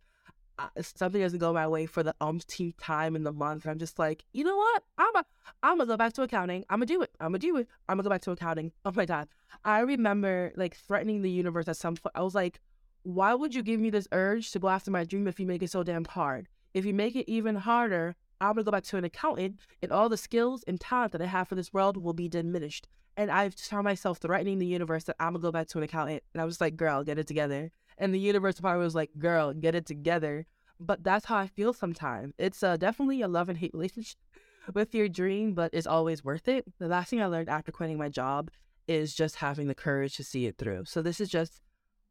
uh, 0.59 0.67
something 0.81 1.21
doesn't 1.21 1.39
go 1.39 1.53
my 1.53 1.67
way 1.67 1.85
for 1.85 2.03
the 2.03 2.15
umpteenth 2.21 2.77
time 2.77 3.15
in 3.15 3.23
the 3.23 3.31
month. 3.31 3.65
I'm 3.65 3.79
just 3.79 3.97
like, 3.97 4.25
you 4.31 4.43
know 4.43 4.55
what? 4.55 4.83
I'm 4.97 5.15
a, 5.15 5.25
I'm 5.63 5.77
gonna 5.77 5.87
go 5.87 5.97
back 5.97 6.13
to 6.13 6.23
accounting. 6.23 6.65
I'm 6.69 6.77
gonna 6.79 6.85
do 6.85 7.01
it. 7.01 7.11
I'm 7.19 7.29
gonna 7.29 7.39
do 7.39 7.57
it. 7.57 7.67
I'm 7.89 7.97
gonna 7.97 8.03
go 8.03 8.09
back 8.09 8.21
to 8.21 8.31
accounting. 8.31 8.71
Oh 8.85 8.91
my 8.95 9.05
god! 9.05 9.27
I 9.65 9.79
remember 9.79 10.51
like 10.55 10.75
threatening 10.75 11.21
the 11.21 11.31
universe 11.31 11.67
at 11.67 11.77
some 11.77 11.95
point. 11.95 12.13
I 12.15 12.21
was 12.21 12.35
like, 12.35 12.59
why 13.03 13.33
would 13.33 13.55
you 13.55 13.63
give 13.63 13.79
me 13.79 13.89
this 13.89 14.07
urge 14.11 14.51
to 14.51 14.59
go 14.59 14.69
after 14.69 14.91
my 14.91 15.03
dream 15.03 15.27
if 15.27 15.39
you 15.39 15.45
make 15.45 15.63
it 15.63 15.71
so 15.71 15.83
damn 15.83 16.05
hard? 16.05 16.47
If 16.73 16.85
you 16.85 16.93
make 16.93 17.15
it 17.15 17.29
even 17.29 17.55
harder, 17.55 18.15
I'm 18.39 18.53
gonna 18.53 18.63
go 18.63 18.71
back 18.71 18.83
to 18.85 18.97
an 18.97 19.03
accountant 19.03 19.59
and 19.81 19.91
all 19.91 20.09
the 20.09 20.17
skills 20.17 20.63
and 20.67 20.79
talent 20.79 21.11
that 21.11 21.21
I 21.21 21.25
have 21.25 21.47
for 21.47 21.55
this 21.55 21.73
world 21.73 21.97
will 21.97 22.13
be 22.13 22.29
diminished. 22.29 22.87
And 23.17 23.29
I've 23.29 23.55
just 23.55 23.69
found 23.69 23.83
myself 23.83 24.19
threatening 24.19 24.59
the 24.59 24.65
universe 24.65 25.03
that 25.05 25.15
I'm 25.19 25.33
gonna 25.33 25.41
go 25.41 25.51
back 25.51 25.67
to 25.69 25.77
an 25.77 25.83
accountant. 25.83 26.23
And 26.33 26.41
I 26.41 26.45
was 26.45 26.61
like, 26.61 26.75
girl, 26.75 27.03
get 27.03 27.19
it 27.19 27.27
together. 27.27 27.71
And 27.97 28.13
the 28.13 28.19
universe 28.19 28.59
probably 28.59 28.83
was 28.83 28.95
like, 28.95 29.11
girl, 29.19 29.53
get 29.53 29.75
it 29.75 29.85
together. 29.85 30.45
But 30.79 31.03
that's 31.03 31.25
how 31.25 31.37
I 31.37 31.47
feel 31.47 31.73
sometimes. 31.73 32.33
It's 32.39 32.63
uh, 32.63 32.77
definitely 32.77 33.21
a 33.21 33.27
love 33.27 33.49
and 33.49 33.57
hate 33.57 33.73
relationship 33.73 34.17
with 34.73 34.95
your 34.95 35.07
dream, 35.07 35.53
but 35.53 35.71
it's 35.73 35.87
always 35.87 36.23
worth 36.23 36.47
it. 36.47 36.65
The 36.79 36.87
last 36.87 37.09
thing 37.09 37.21
I 37.21 37.27
learned 37.27 37.49
after 37.49 37.71
quitting 37.71 37.97
my 37.97 38.09
job 38.09 38.49
is 38.87 39.13
just 39.13 39.35
having 39.35 39.67
the 39.67 39.75
courage 39.75 40.15
to 40.17 40.23
see 40.23 40.47
it 40.47 40.57
through. 40.57 40.85
So 40.85 41.01
this 41.01 41.21
is 41.21 41.29
just 41.29 41.61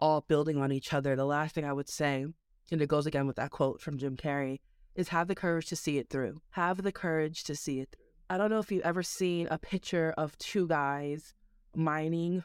all 0.01 0.23
building 0.23 0.59
on 0.59 0.73
each 0.73 0.93
other. 0.93 1.15
The 1.15 1.25
last 1.25 1.55
thing 1.55 1.65
I 1.65 1.73
would 1.73 1.89
say, 1.89 2.27
and 2.71 2.83
it 2.83 2.89
goes 2.89 3.07
again 3.07 3.27
with 3.27 3.37
that 3.37 3.51
quote 3.51 3.81
from 3.81 3.99
Jim 3.99 4.17
Carrey, 4.17 4.61
is 4.95 5.09
have 5.09 5.29
the 5.29 5.35
courage 5.35 5.67
to 5.67 5.77
see 5.77 5.99
it 5.99 6.09
through. 6.09 6.41
Have 6.51 6.83
the 6.83 6.93
courage 6.93 7.45
to 7.45 7.55
see 7.55 7.81
it 7.81 7.91
through. 7.91 8.05
I 8.29 8.39
don't 8.39 8.51
know 8.51 8.59
if 8.59 8.71
you've 8.71 8.85
ever 8.85 9.03
seen 9.03 9.49
a 9.51 9.59
picture 9.59 10.15
of 10.17 10.37
two 10.39 10.69
guys 10.69 11.35
mining 11.75 12.45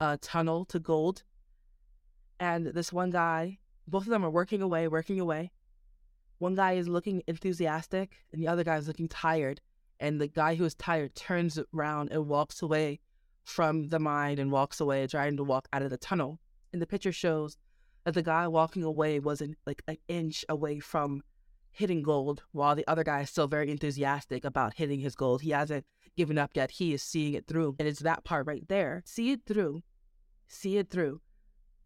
a 0.00 0.16
tunnel 0.18 0.64
to 0.66 0.78
gold. 0.78 1.22
And 2.38 2.66
this 2.66 2.92
one 2.92 3.10
guy, 3.10 3.58
both 3.86 4.04
of 4.04 4.08
them 4.08 4.24
are 4.24 4.30
working 4.30 4.62
away, 4.62 4.88
working 4.88 5.20
away. 5.20 5.52
One 6.38 6.54
guy 6.54 6.72
is 6.72 6.88
looking 6.88 7.22
enthusiastic, 7.26 8.16
and 8.32 8.40
the 8.40 8.48
other 8.48 8.64
guy 8.64 8.76
is 8.76 8.88
looking 8.88 9.08
tired. 9.08 9.60
And 10.00 10.18
the 10.18 10.28
guy 10.28 10.54
who 10.54 10.64
is 10.64 10.74
tired 10.74 11.14
turns 11.14 11.58
around 11.74 12.10
and 12.10 12.26
walks 12.26 12.62
away 12.62 13.00
from 13.44 13.88
the 13.88 13.98
mine 13.98 14.38
and 14.38 14.50
walks 14.50 14.80
away, 14.80 15.06
trying 15.06 15.36
to 15.36 15.44
walk 15.44 15.68
out 15.72 15.82
of 15.82 15.90
the 15.90 15.98
tunnel 15.98 16.40
and 16.72 16.80
the 16.80 16.86
picture 16.86 17.12
shows 17.12 17.56
that 18.04 18.14
the 18.14 18.22
guy 18.22 18.48
walking 18.48 18.82
away 18.82 19.18
wasn't 19.20 19.56
like 19.66 19.82
an 19.88 19.96
inch 20.08 20.44
away 20.48 20.80
from 20.80 21.22
hitting 21.72 22.02
gold, 22.02 22.42
while 22.52 22.74
the 22.74 22.86
other 22.88 23.04
guy 23.04 23.20
is 23.20 23.30
still 23.30 23.46
very 23.46 23.70
enthusiastic 23.70 24.44
about 24.44 24.74
hitting 24.74 25.00
his 25.00 25.14
gold. 25.14 25.42
He 25.42 25.50
hasn't 25.50 25.84
given 26.16 26.38
up 26.38 26.50
yet. 26.54 26.70
He 26.70 26.92
is 26.92 27.02
seeing 27.02 27.34
it 27.34 27.46
through. 27.46 27.76
And 27.78 27.86
it's 27.86 28.00
that 28.00 28.24
part 28.24 28.46
right 28.46 28.66
there. 28.68 29.02
See 29.06 29.30
it 29.32 29.40
through. 29.46 29.82
See 30.48 30.78
it 30.78 30.90
through. 30.90 31.20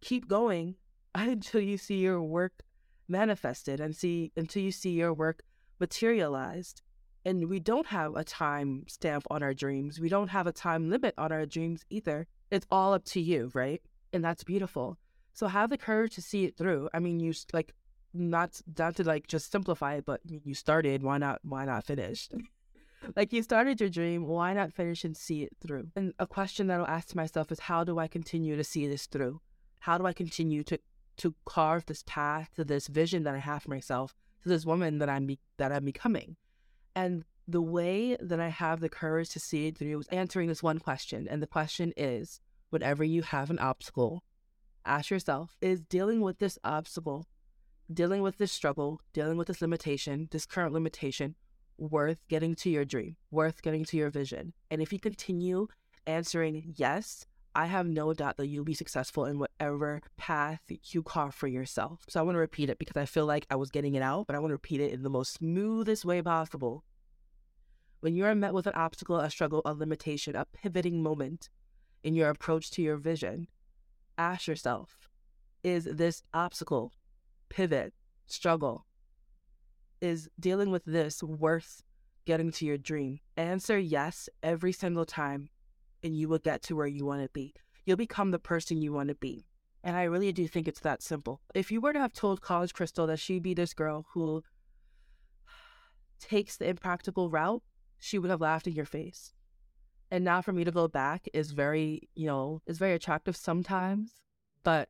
Keep 0.00 0.28
going 0.28 0.76
until 1.14 1.60
you 1.60 1.78
see 1.78 1.98
your 1.98 2.22
work 2.22 2.62
manifested 3.06 3.80
and 3.80 3.94
see 3.94 4.32
until 4.36 4.62
you 4.62 4.72
see 4.72 4.90
your 4.90 5.12
work 5.12 5.42
materialized. 5.78 6.82
And 7.26 7.48
we 7.48 7.58
don't 7.58 7.86
have 7.86 8.16
a 8.16 8.24
time 8.24 8.84
stamp 8.86 9.24
on 9.30 9.42
our 9.42 9.54
dreams. 9.54 9.98
We 9.98 10.08
don't 10.08 10.28
have 10.28 10.46
a 10.46 10.52
time 10.52 10.90
limit 10.90 11.14
on 11.16 11.32
our 11.32 11.46
dreams 11.46 11.84
either. 11.88 12.26
It's 12.50 12.66
all 12.70 12.92
up 12.92 13.04
to 13.06 13.20
you, 13.20 13.50
right? 13.54 13.80
And 14.14 14.24
that's 14.24 14.44
beautiful. 14.44 14.98
So 15.32 15.48
have 15.48 15.70
the 15.70 15.78
courage 15.78 16.14
to 16.14 16.22
see 16.22 16.44
it 16.44 16.56
through. 16.56 16.88
I 16.94 17.00
mean, 17.00 17.20
you 17.20 17.34
like 17.52 17.74
not 18.14 18.60
not 18.78 18.96
to 18.96 19.04
like 19.04 19.26
just 19.26 19.50
simplify 19.50 19.94
it, 19.94 20.06
but 20.06 20.20
you 20.24 20.54
started, 20.54 21.02
why 21.02 21.18
not 21.18 21.40
why 21.42 21.64
not 21.64 21.84
finish? 21.84 22.28
like 23.16 23.32
you 23.32 23.42
started 23.42 23.80
your 23.80 23.90
dream, 23.90 24.26
why 24.26 24.54
not 24.54 24.72
finish 24.72 25.04
and 25.04 25.16
see 25.16 25.42
it 25.42 25.56
through? 25.60 25.88
And 25.96 26.14
a 26.18 26.26
question 26.26 26.68
that 26.68 26.80
I'll 26.80 26.86
ask 26.86 27.08
to 27.08 27.16
myself 27.16 27.50
is 27.50 27.60
how 27.60 27.84
do 27.84 27.98
I 27.98 28.06
continue 28.06 28.56
to 28.56 28.64
see 28.64 28.86
this 28.86 29.06
through? 29.06 29.40
How 29.80 29.98
do 29.98 30.06
I 30.06 30.12
continue 30.12 30.62
to 30.64 30.78
to 31.16 31.34
carve 31.44 31.86
this 31.86 32.02
path 32.06 32.50
to 32.56 32.64
this 32.64 32.86
vision 32.86 33.24
that 33.24 33.34
I 33.34 33.38
have 33.38 33.62
for 33.64 33.70
myself, 33.70 34.14
to 34.42 34.48
this 34.48 34.64
woman 34.64 34.98
that 34.98 35.08
I'm 35.08 35.26
be- 35.26 35.40
that 35.58 35.72
I'm 35.72 35.84
becoming? 35.84 36.36
And 36.94 37.24
the 37.46 37.60
way 37.60 38.16
that 38.20 38.40
I 38.40 38.48
have 38.48 38.80
the 38.80 38.88
courage 38.88 39.30
to 39.30 39.40
see 39.40 39.66
it 39.66 39.76
through 39.76 39.98
is 39.98 40.08
answering 40.08 40.48
this 40.48 40.62
one 40.62 40.78
question. 40.78 41.26
And 41.28 41.42
the 41.42 41.46
question 41.46 41.92
is 41.96 42.40
whenever 42.74 43.04
you 43.04 43.22
have 43.22 43.50
an 43.50 43.58
obstacle, 43.60 44.24
ask 44.84 45.08
yourself, 45.08 45.56
is 45.60 45.80
dealing 45.80 46.20
with 46.20 46.40
this 46.40 46.58
obstacle, 46.64 47.24
dealing 47.90 48.20
with 48.20 48.36
this 48.36 48.50
struggle, 48.50 49.00
dealing 49.12 49.38
with 49.38 49.46
this 49.46 49.62
limitation, 49.62 50.28
this 50.32 50.44
current 50.44 50.72
limitation, 50.72 51.36
worth 51.78 52.18
getting 52.28 52.56
to 52.56 52.68
your 52.68 52.84
dream, 52.84 53.14
worth 53.30 53.62
getting 53.62 53.84
to 53.84 53.96
your 53.96 54.10
vision? 54.10 54.52
And 54.72 54.82
if 54.82 54.92
you 54.92 54.98
continue 54.98 55.68
answering 56.04 56.74
yes, 56.76 57.26
I 57.54 57.66
have 57.66 57.86
no 57.86 58.12
doubt 58.12 58.38
that 58.38 58.48
you'll 58.48 58.64
be 58.64 58.74
successful 58.74 59.24
in 59.24 59.38
whatever 59.38 60.02
path 60.16 60.60
you 60.90 61.04
carve 61.04 61.36
for 61.36 61.46
yourself. 61.46 62.00
So 62.08 62.18
I 62.18 62.24
want 62.24 62.34
to 62.34 62.40
repeat 62.40 62.70
it 62.70 62.80
because 62.80 62.96
I 62.96 63.06
feel 63.06 63.24
like 63.24 63.46
I 63.50 63.54
was 63.54 63.70
getting 63.70 63.94
it 63.94 64.02
out, 64.02 64.26
but 64.26 64.34
I 64.34 64.40
want 64.40 64.50
to 64.50 64.56
repeat 64.56 64.80
it 64.80 64.90
in 64.90 65.04
the 65.04 65.10
most 65.10 65.34
smoothest 65.34 66.04
way 66.04 66.20
possible. 66.20 66.82
When 68.00 68.16
you 68.16 68.24
are 68.24 68.34
met 68.34 68.52
with 68.52 68.66
an 68.66 68.74
obstacle, 68.74 69.20
a 69.20 69.30
struggle, 69.30 69.62
a 69.64 69.72
limitation, 69.72 70.34
a 70.34 70.44
pivoting 70.44 71.04
moment 71.04 71.48
in 72.04 72.14
your 72.14 72.28
approach 72.28 72.70
to 72.70 72.82
your 72.82 72.98
vision, 72.98 73.48
ask 74.16 74.46
yourself 74.46 75.08
is 75.64 75.84
this 75.84 76.22
obstacle, 76.34 76.92
pivot, 77.48 77.94
struggle, 78.26 78.84
is 80.02 80.28
dealing 80.38 80.70
with 80.70 80.84
this 80.84 81.22
worth 81.22 81.82
getting 82.26 82.52
to 82.52 82.66
your 82.66 82.76
dream? 82.76 83.20
Answer 83.38 83.78
yes 83.78 84.28
every 84.42 84.72
single 84.72 85.06
time, 85.06 85.48
and 86.02 86.14
you 86.14 86.28
will 86.28 86.38
get 86.38 86.62
to 86.64 86.76
where 86.76 86.86
you 86.86 87.06
want 87.06 87.22
to 87.22 87.30
be. 87.30 87.54
You'll 87.86 87.96
become 87.96 88.30
the 88.30 88.38
person 88.38 88.82
you 88.82 88.92
want 88.92 89.08
to 89.08 89.14
be. 89.14 89.46
And 89.82 89.96
I 89.96 90.02
really 90.04 90.32
do 90.32 90.46
think 90.46 90.68
it's 90.68 90.80
that 90.80 91.02
simple. 91.02 91.40
If 91.54 91.70
you 91.70 91.80
were 91.80 91.92
to 91.94 91.98
have 91.98 92.12
told 92.12 92.42
College 92.42 92.74
Crystal 92.74 93.06
that 93.06 93.18
she'd 93.18 93.42
be 93.42 93.54
this 93.54 93.74
girl 93.74 94.06
who 94.12 94.42
takes 96.20 96.58
the 96.58 96.68
impractical 96.68 97.30
route, 97.30 97.62
she 97.98 98.18
would 98.18 98.30
have 98.30 98.40
laughed 98.40 98.66
in 98.66 98.74
your 98.74 98.84
face. 98.84 99.32
And 100.10 100.24
now 100.24 100.42
for 100.42 100.52
me 100.52 100.64
to 100.64 100.70
go 100.70 100.88
back 100.88 101.28
is 101.32 101.50
very, 101.50 102.08
you 102.14 102.26
know, 102.26 102.60
is 102.66 102.78
very 102.78 102.92
attractive 102.92 103.36
sometimes, 103.36 104.12
but 104.62 104.88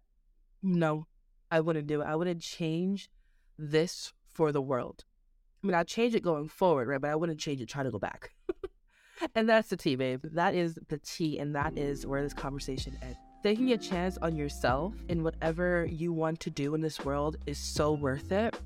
no, 0.63 1.07
I 1.51 1.61
wouldn't 1.61 1.87
do 1.87 2.01
it. 2.03 2.05
I 2.05 2.17
wouldn't 2.17 2.43
change 2.43 3.09
this 3.59 4.13
for 4.33 4.53
the 4.53 4.63
world. 4.63 5.05
I 5.63 5.67
mean, 5.67 5.75
I'd 5.75 5.89
change 5.89 6.15
it 6.15 6.23
going 6.23 6.49
forward, 6.49 6.89
right? 6.89 7.01
But 7.01 7.11
I 7.11 7.17
wouldn't 7.17 7.41
change 7.41 7.61
it 7.61 7.69
trying 7.69 7.87
to 7.87 7.91
go 7.91 7.99
back. 7.99 8.33
and 9.35 9.49
that's 9.49 9.69
the 9.69 9.77
tea, 9.77 9.97
babe. 9.97 10.25
That 10.25 10.55
is 10.55 10.79
the 10.89 10.99
tea, 10.99 11.39
and 11.39 11.55
that 11.55 11.79
is 11.79 12.07
where 12.07 12.23
this 12.23 12.35
conversation 12.35 12.99
ends. 13.01 13.17
Taking 13.43 13.73
a 13.73 13.79
chance 13.79 14.19
on 14.19 14.37
yourself 14.37 14.95
in 15.09 15.23
whatever 15.23 15.87
you 15.87 16.13
want 16.13 16.41
to 16.41 16.51
do 16.51 16.75
in 16.75 16.81
this 16.81 17.05
world 17.05 17.37
is 17.47 17.59
so 17.59 17.93
worth 17.93 18.33
it 18.33 18.59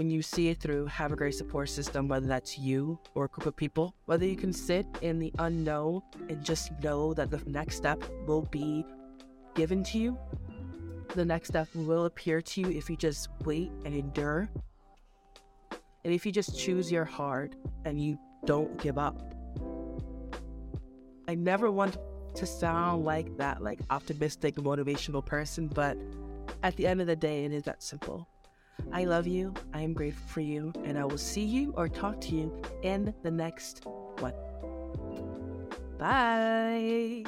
when 0.00 0.08
you 0.08 0.22
see 0.22 0.48
it 0.48 0.58
through, 0.58 0.86
have 0.86 1.12
a 1.12 1.14
great 1.14 1.34
support 1.34 1.68
system, 1.68 2.08
whether 2.08 2.26
that's 2.26 2.58
you 2.58 2.98
or 3.14 3.26
a 3.26 3.28
group 3.28 3.44
of 3.44 3.54
people, 3.54 3.94
whether 4.06 4.24
you 4.24 4.34
can 4.34 4.50
sit 4.50 4.86
in 5.02 5.18
the 5.18 5.30
unknown 5.40 6.00
and 6.30 6.42
just 6.42 6.72
know 6.82 7.12
that 7.12 7.30
the 7.30 7.38
next 7.44 7.76
step 7.76 8.02
will 8.26 8.48
be 8.50 8.82
given 9.54 9.84
to 9.84 9.98
you. 9.98 10.18
The 11.14 11.26
next 11.26 11.48
step 11.48 11.68
will 11.74 12.06
appear 12.06 12.40
to 12.40 12.60
you 12.62 12.70
if 12.70 12.88
you 12.88 12.96
just 12.96 13.28
wait 13.44 13.70
and 13.84 13.94
endure. 13.94 14.48
And 16.02 16.14
if 16.14 16.24
you 16.24 16.32
just 16.32 16.58
choose 16.58 16.90
your 16.90 17.04
heart 17.04 17.54
and 17.84 18.00
you 18.00 18.18
don't 18.46 18.74
give 18.78 18.96
up. 18.96 19.34
I 21.28 21.34
never 21.34 21.70
want 21.70 21.98
to 22.36 22.46
sound 22.46 23.04
like 23.04 23.36
that, 23.36 23.62
like 23.62 23.80
optimistic, 23.90 24.54
motivational 24.54 25.22
person, 25.22 25.66
but 25.66 25.98
at 26.62 26.74
the 26.76 26.86
end 26.86 27.02
of 27.02 27.06
the 27.06 27.16
day, 27.16 27.44
it 27.44 27.52
is 27.52 27.64
that 27.64 27.82
simple. 27.82 28.26
I 28.92 29.04
love 29.04 29.26
you. 29.26 29.54
I 29.72 29.80
am 29.82 29.92
grateful 29.92 30.26
for 30.28 30.40
you. 30.40 30.72
And 30.84 30.98
I 30.98 31.04
will 31.04 31.18
see 31.18 31.44
you 31.44 31.72
or 31.76 31.88
talk 31.88 32.20
to 32.22 32.34
you 32.34 32.62
in 32.82 33.14
the 33.22 33.30
next 33.30 33.84
one. 34.18 34.34
Bye. 35.98 37.24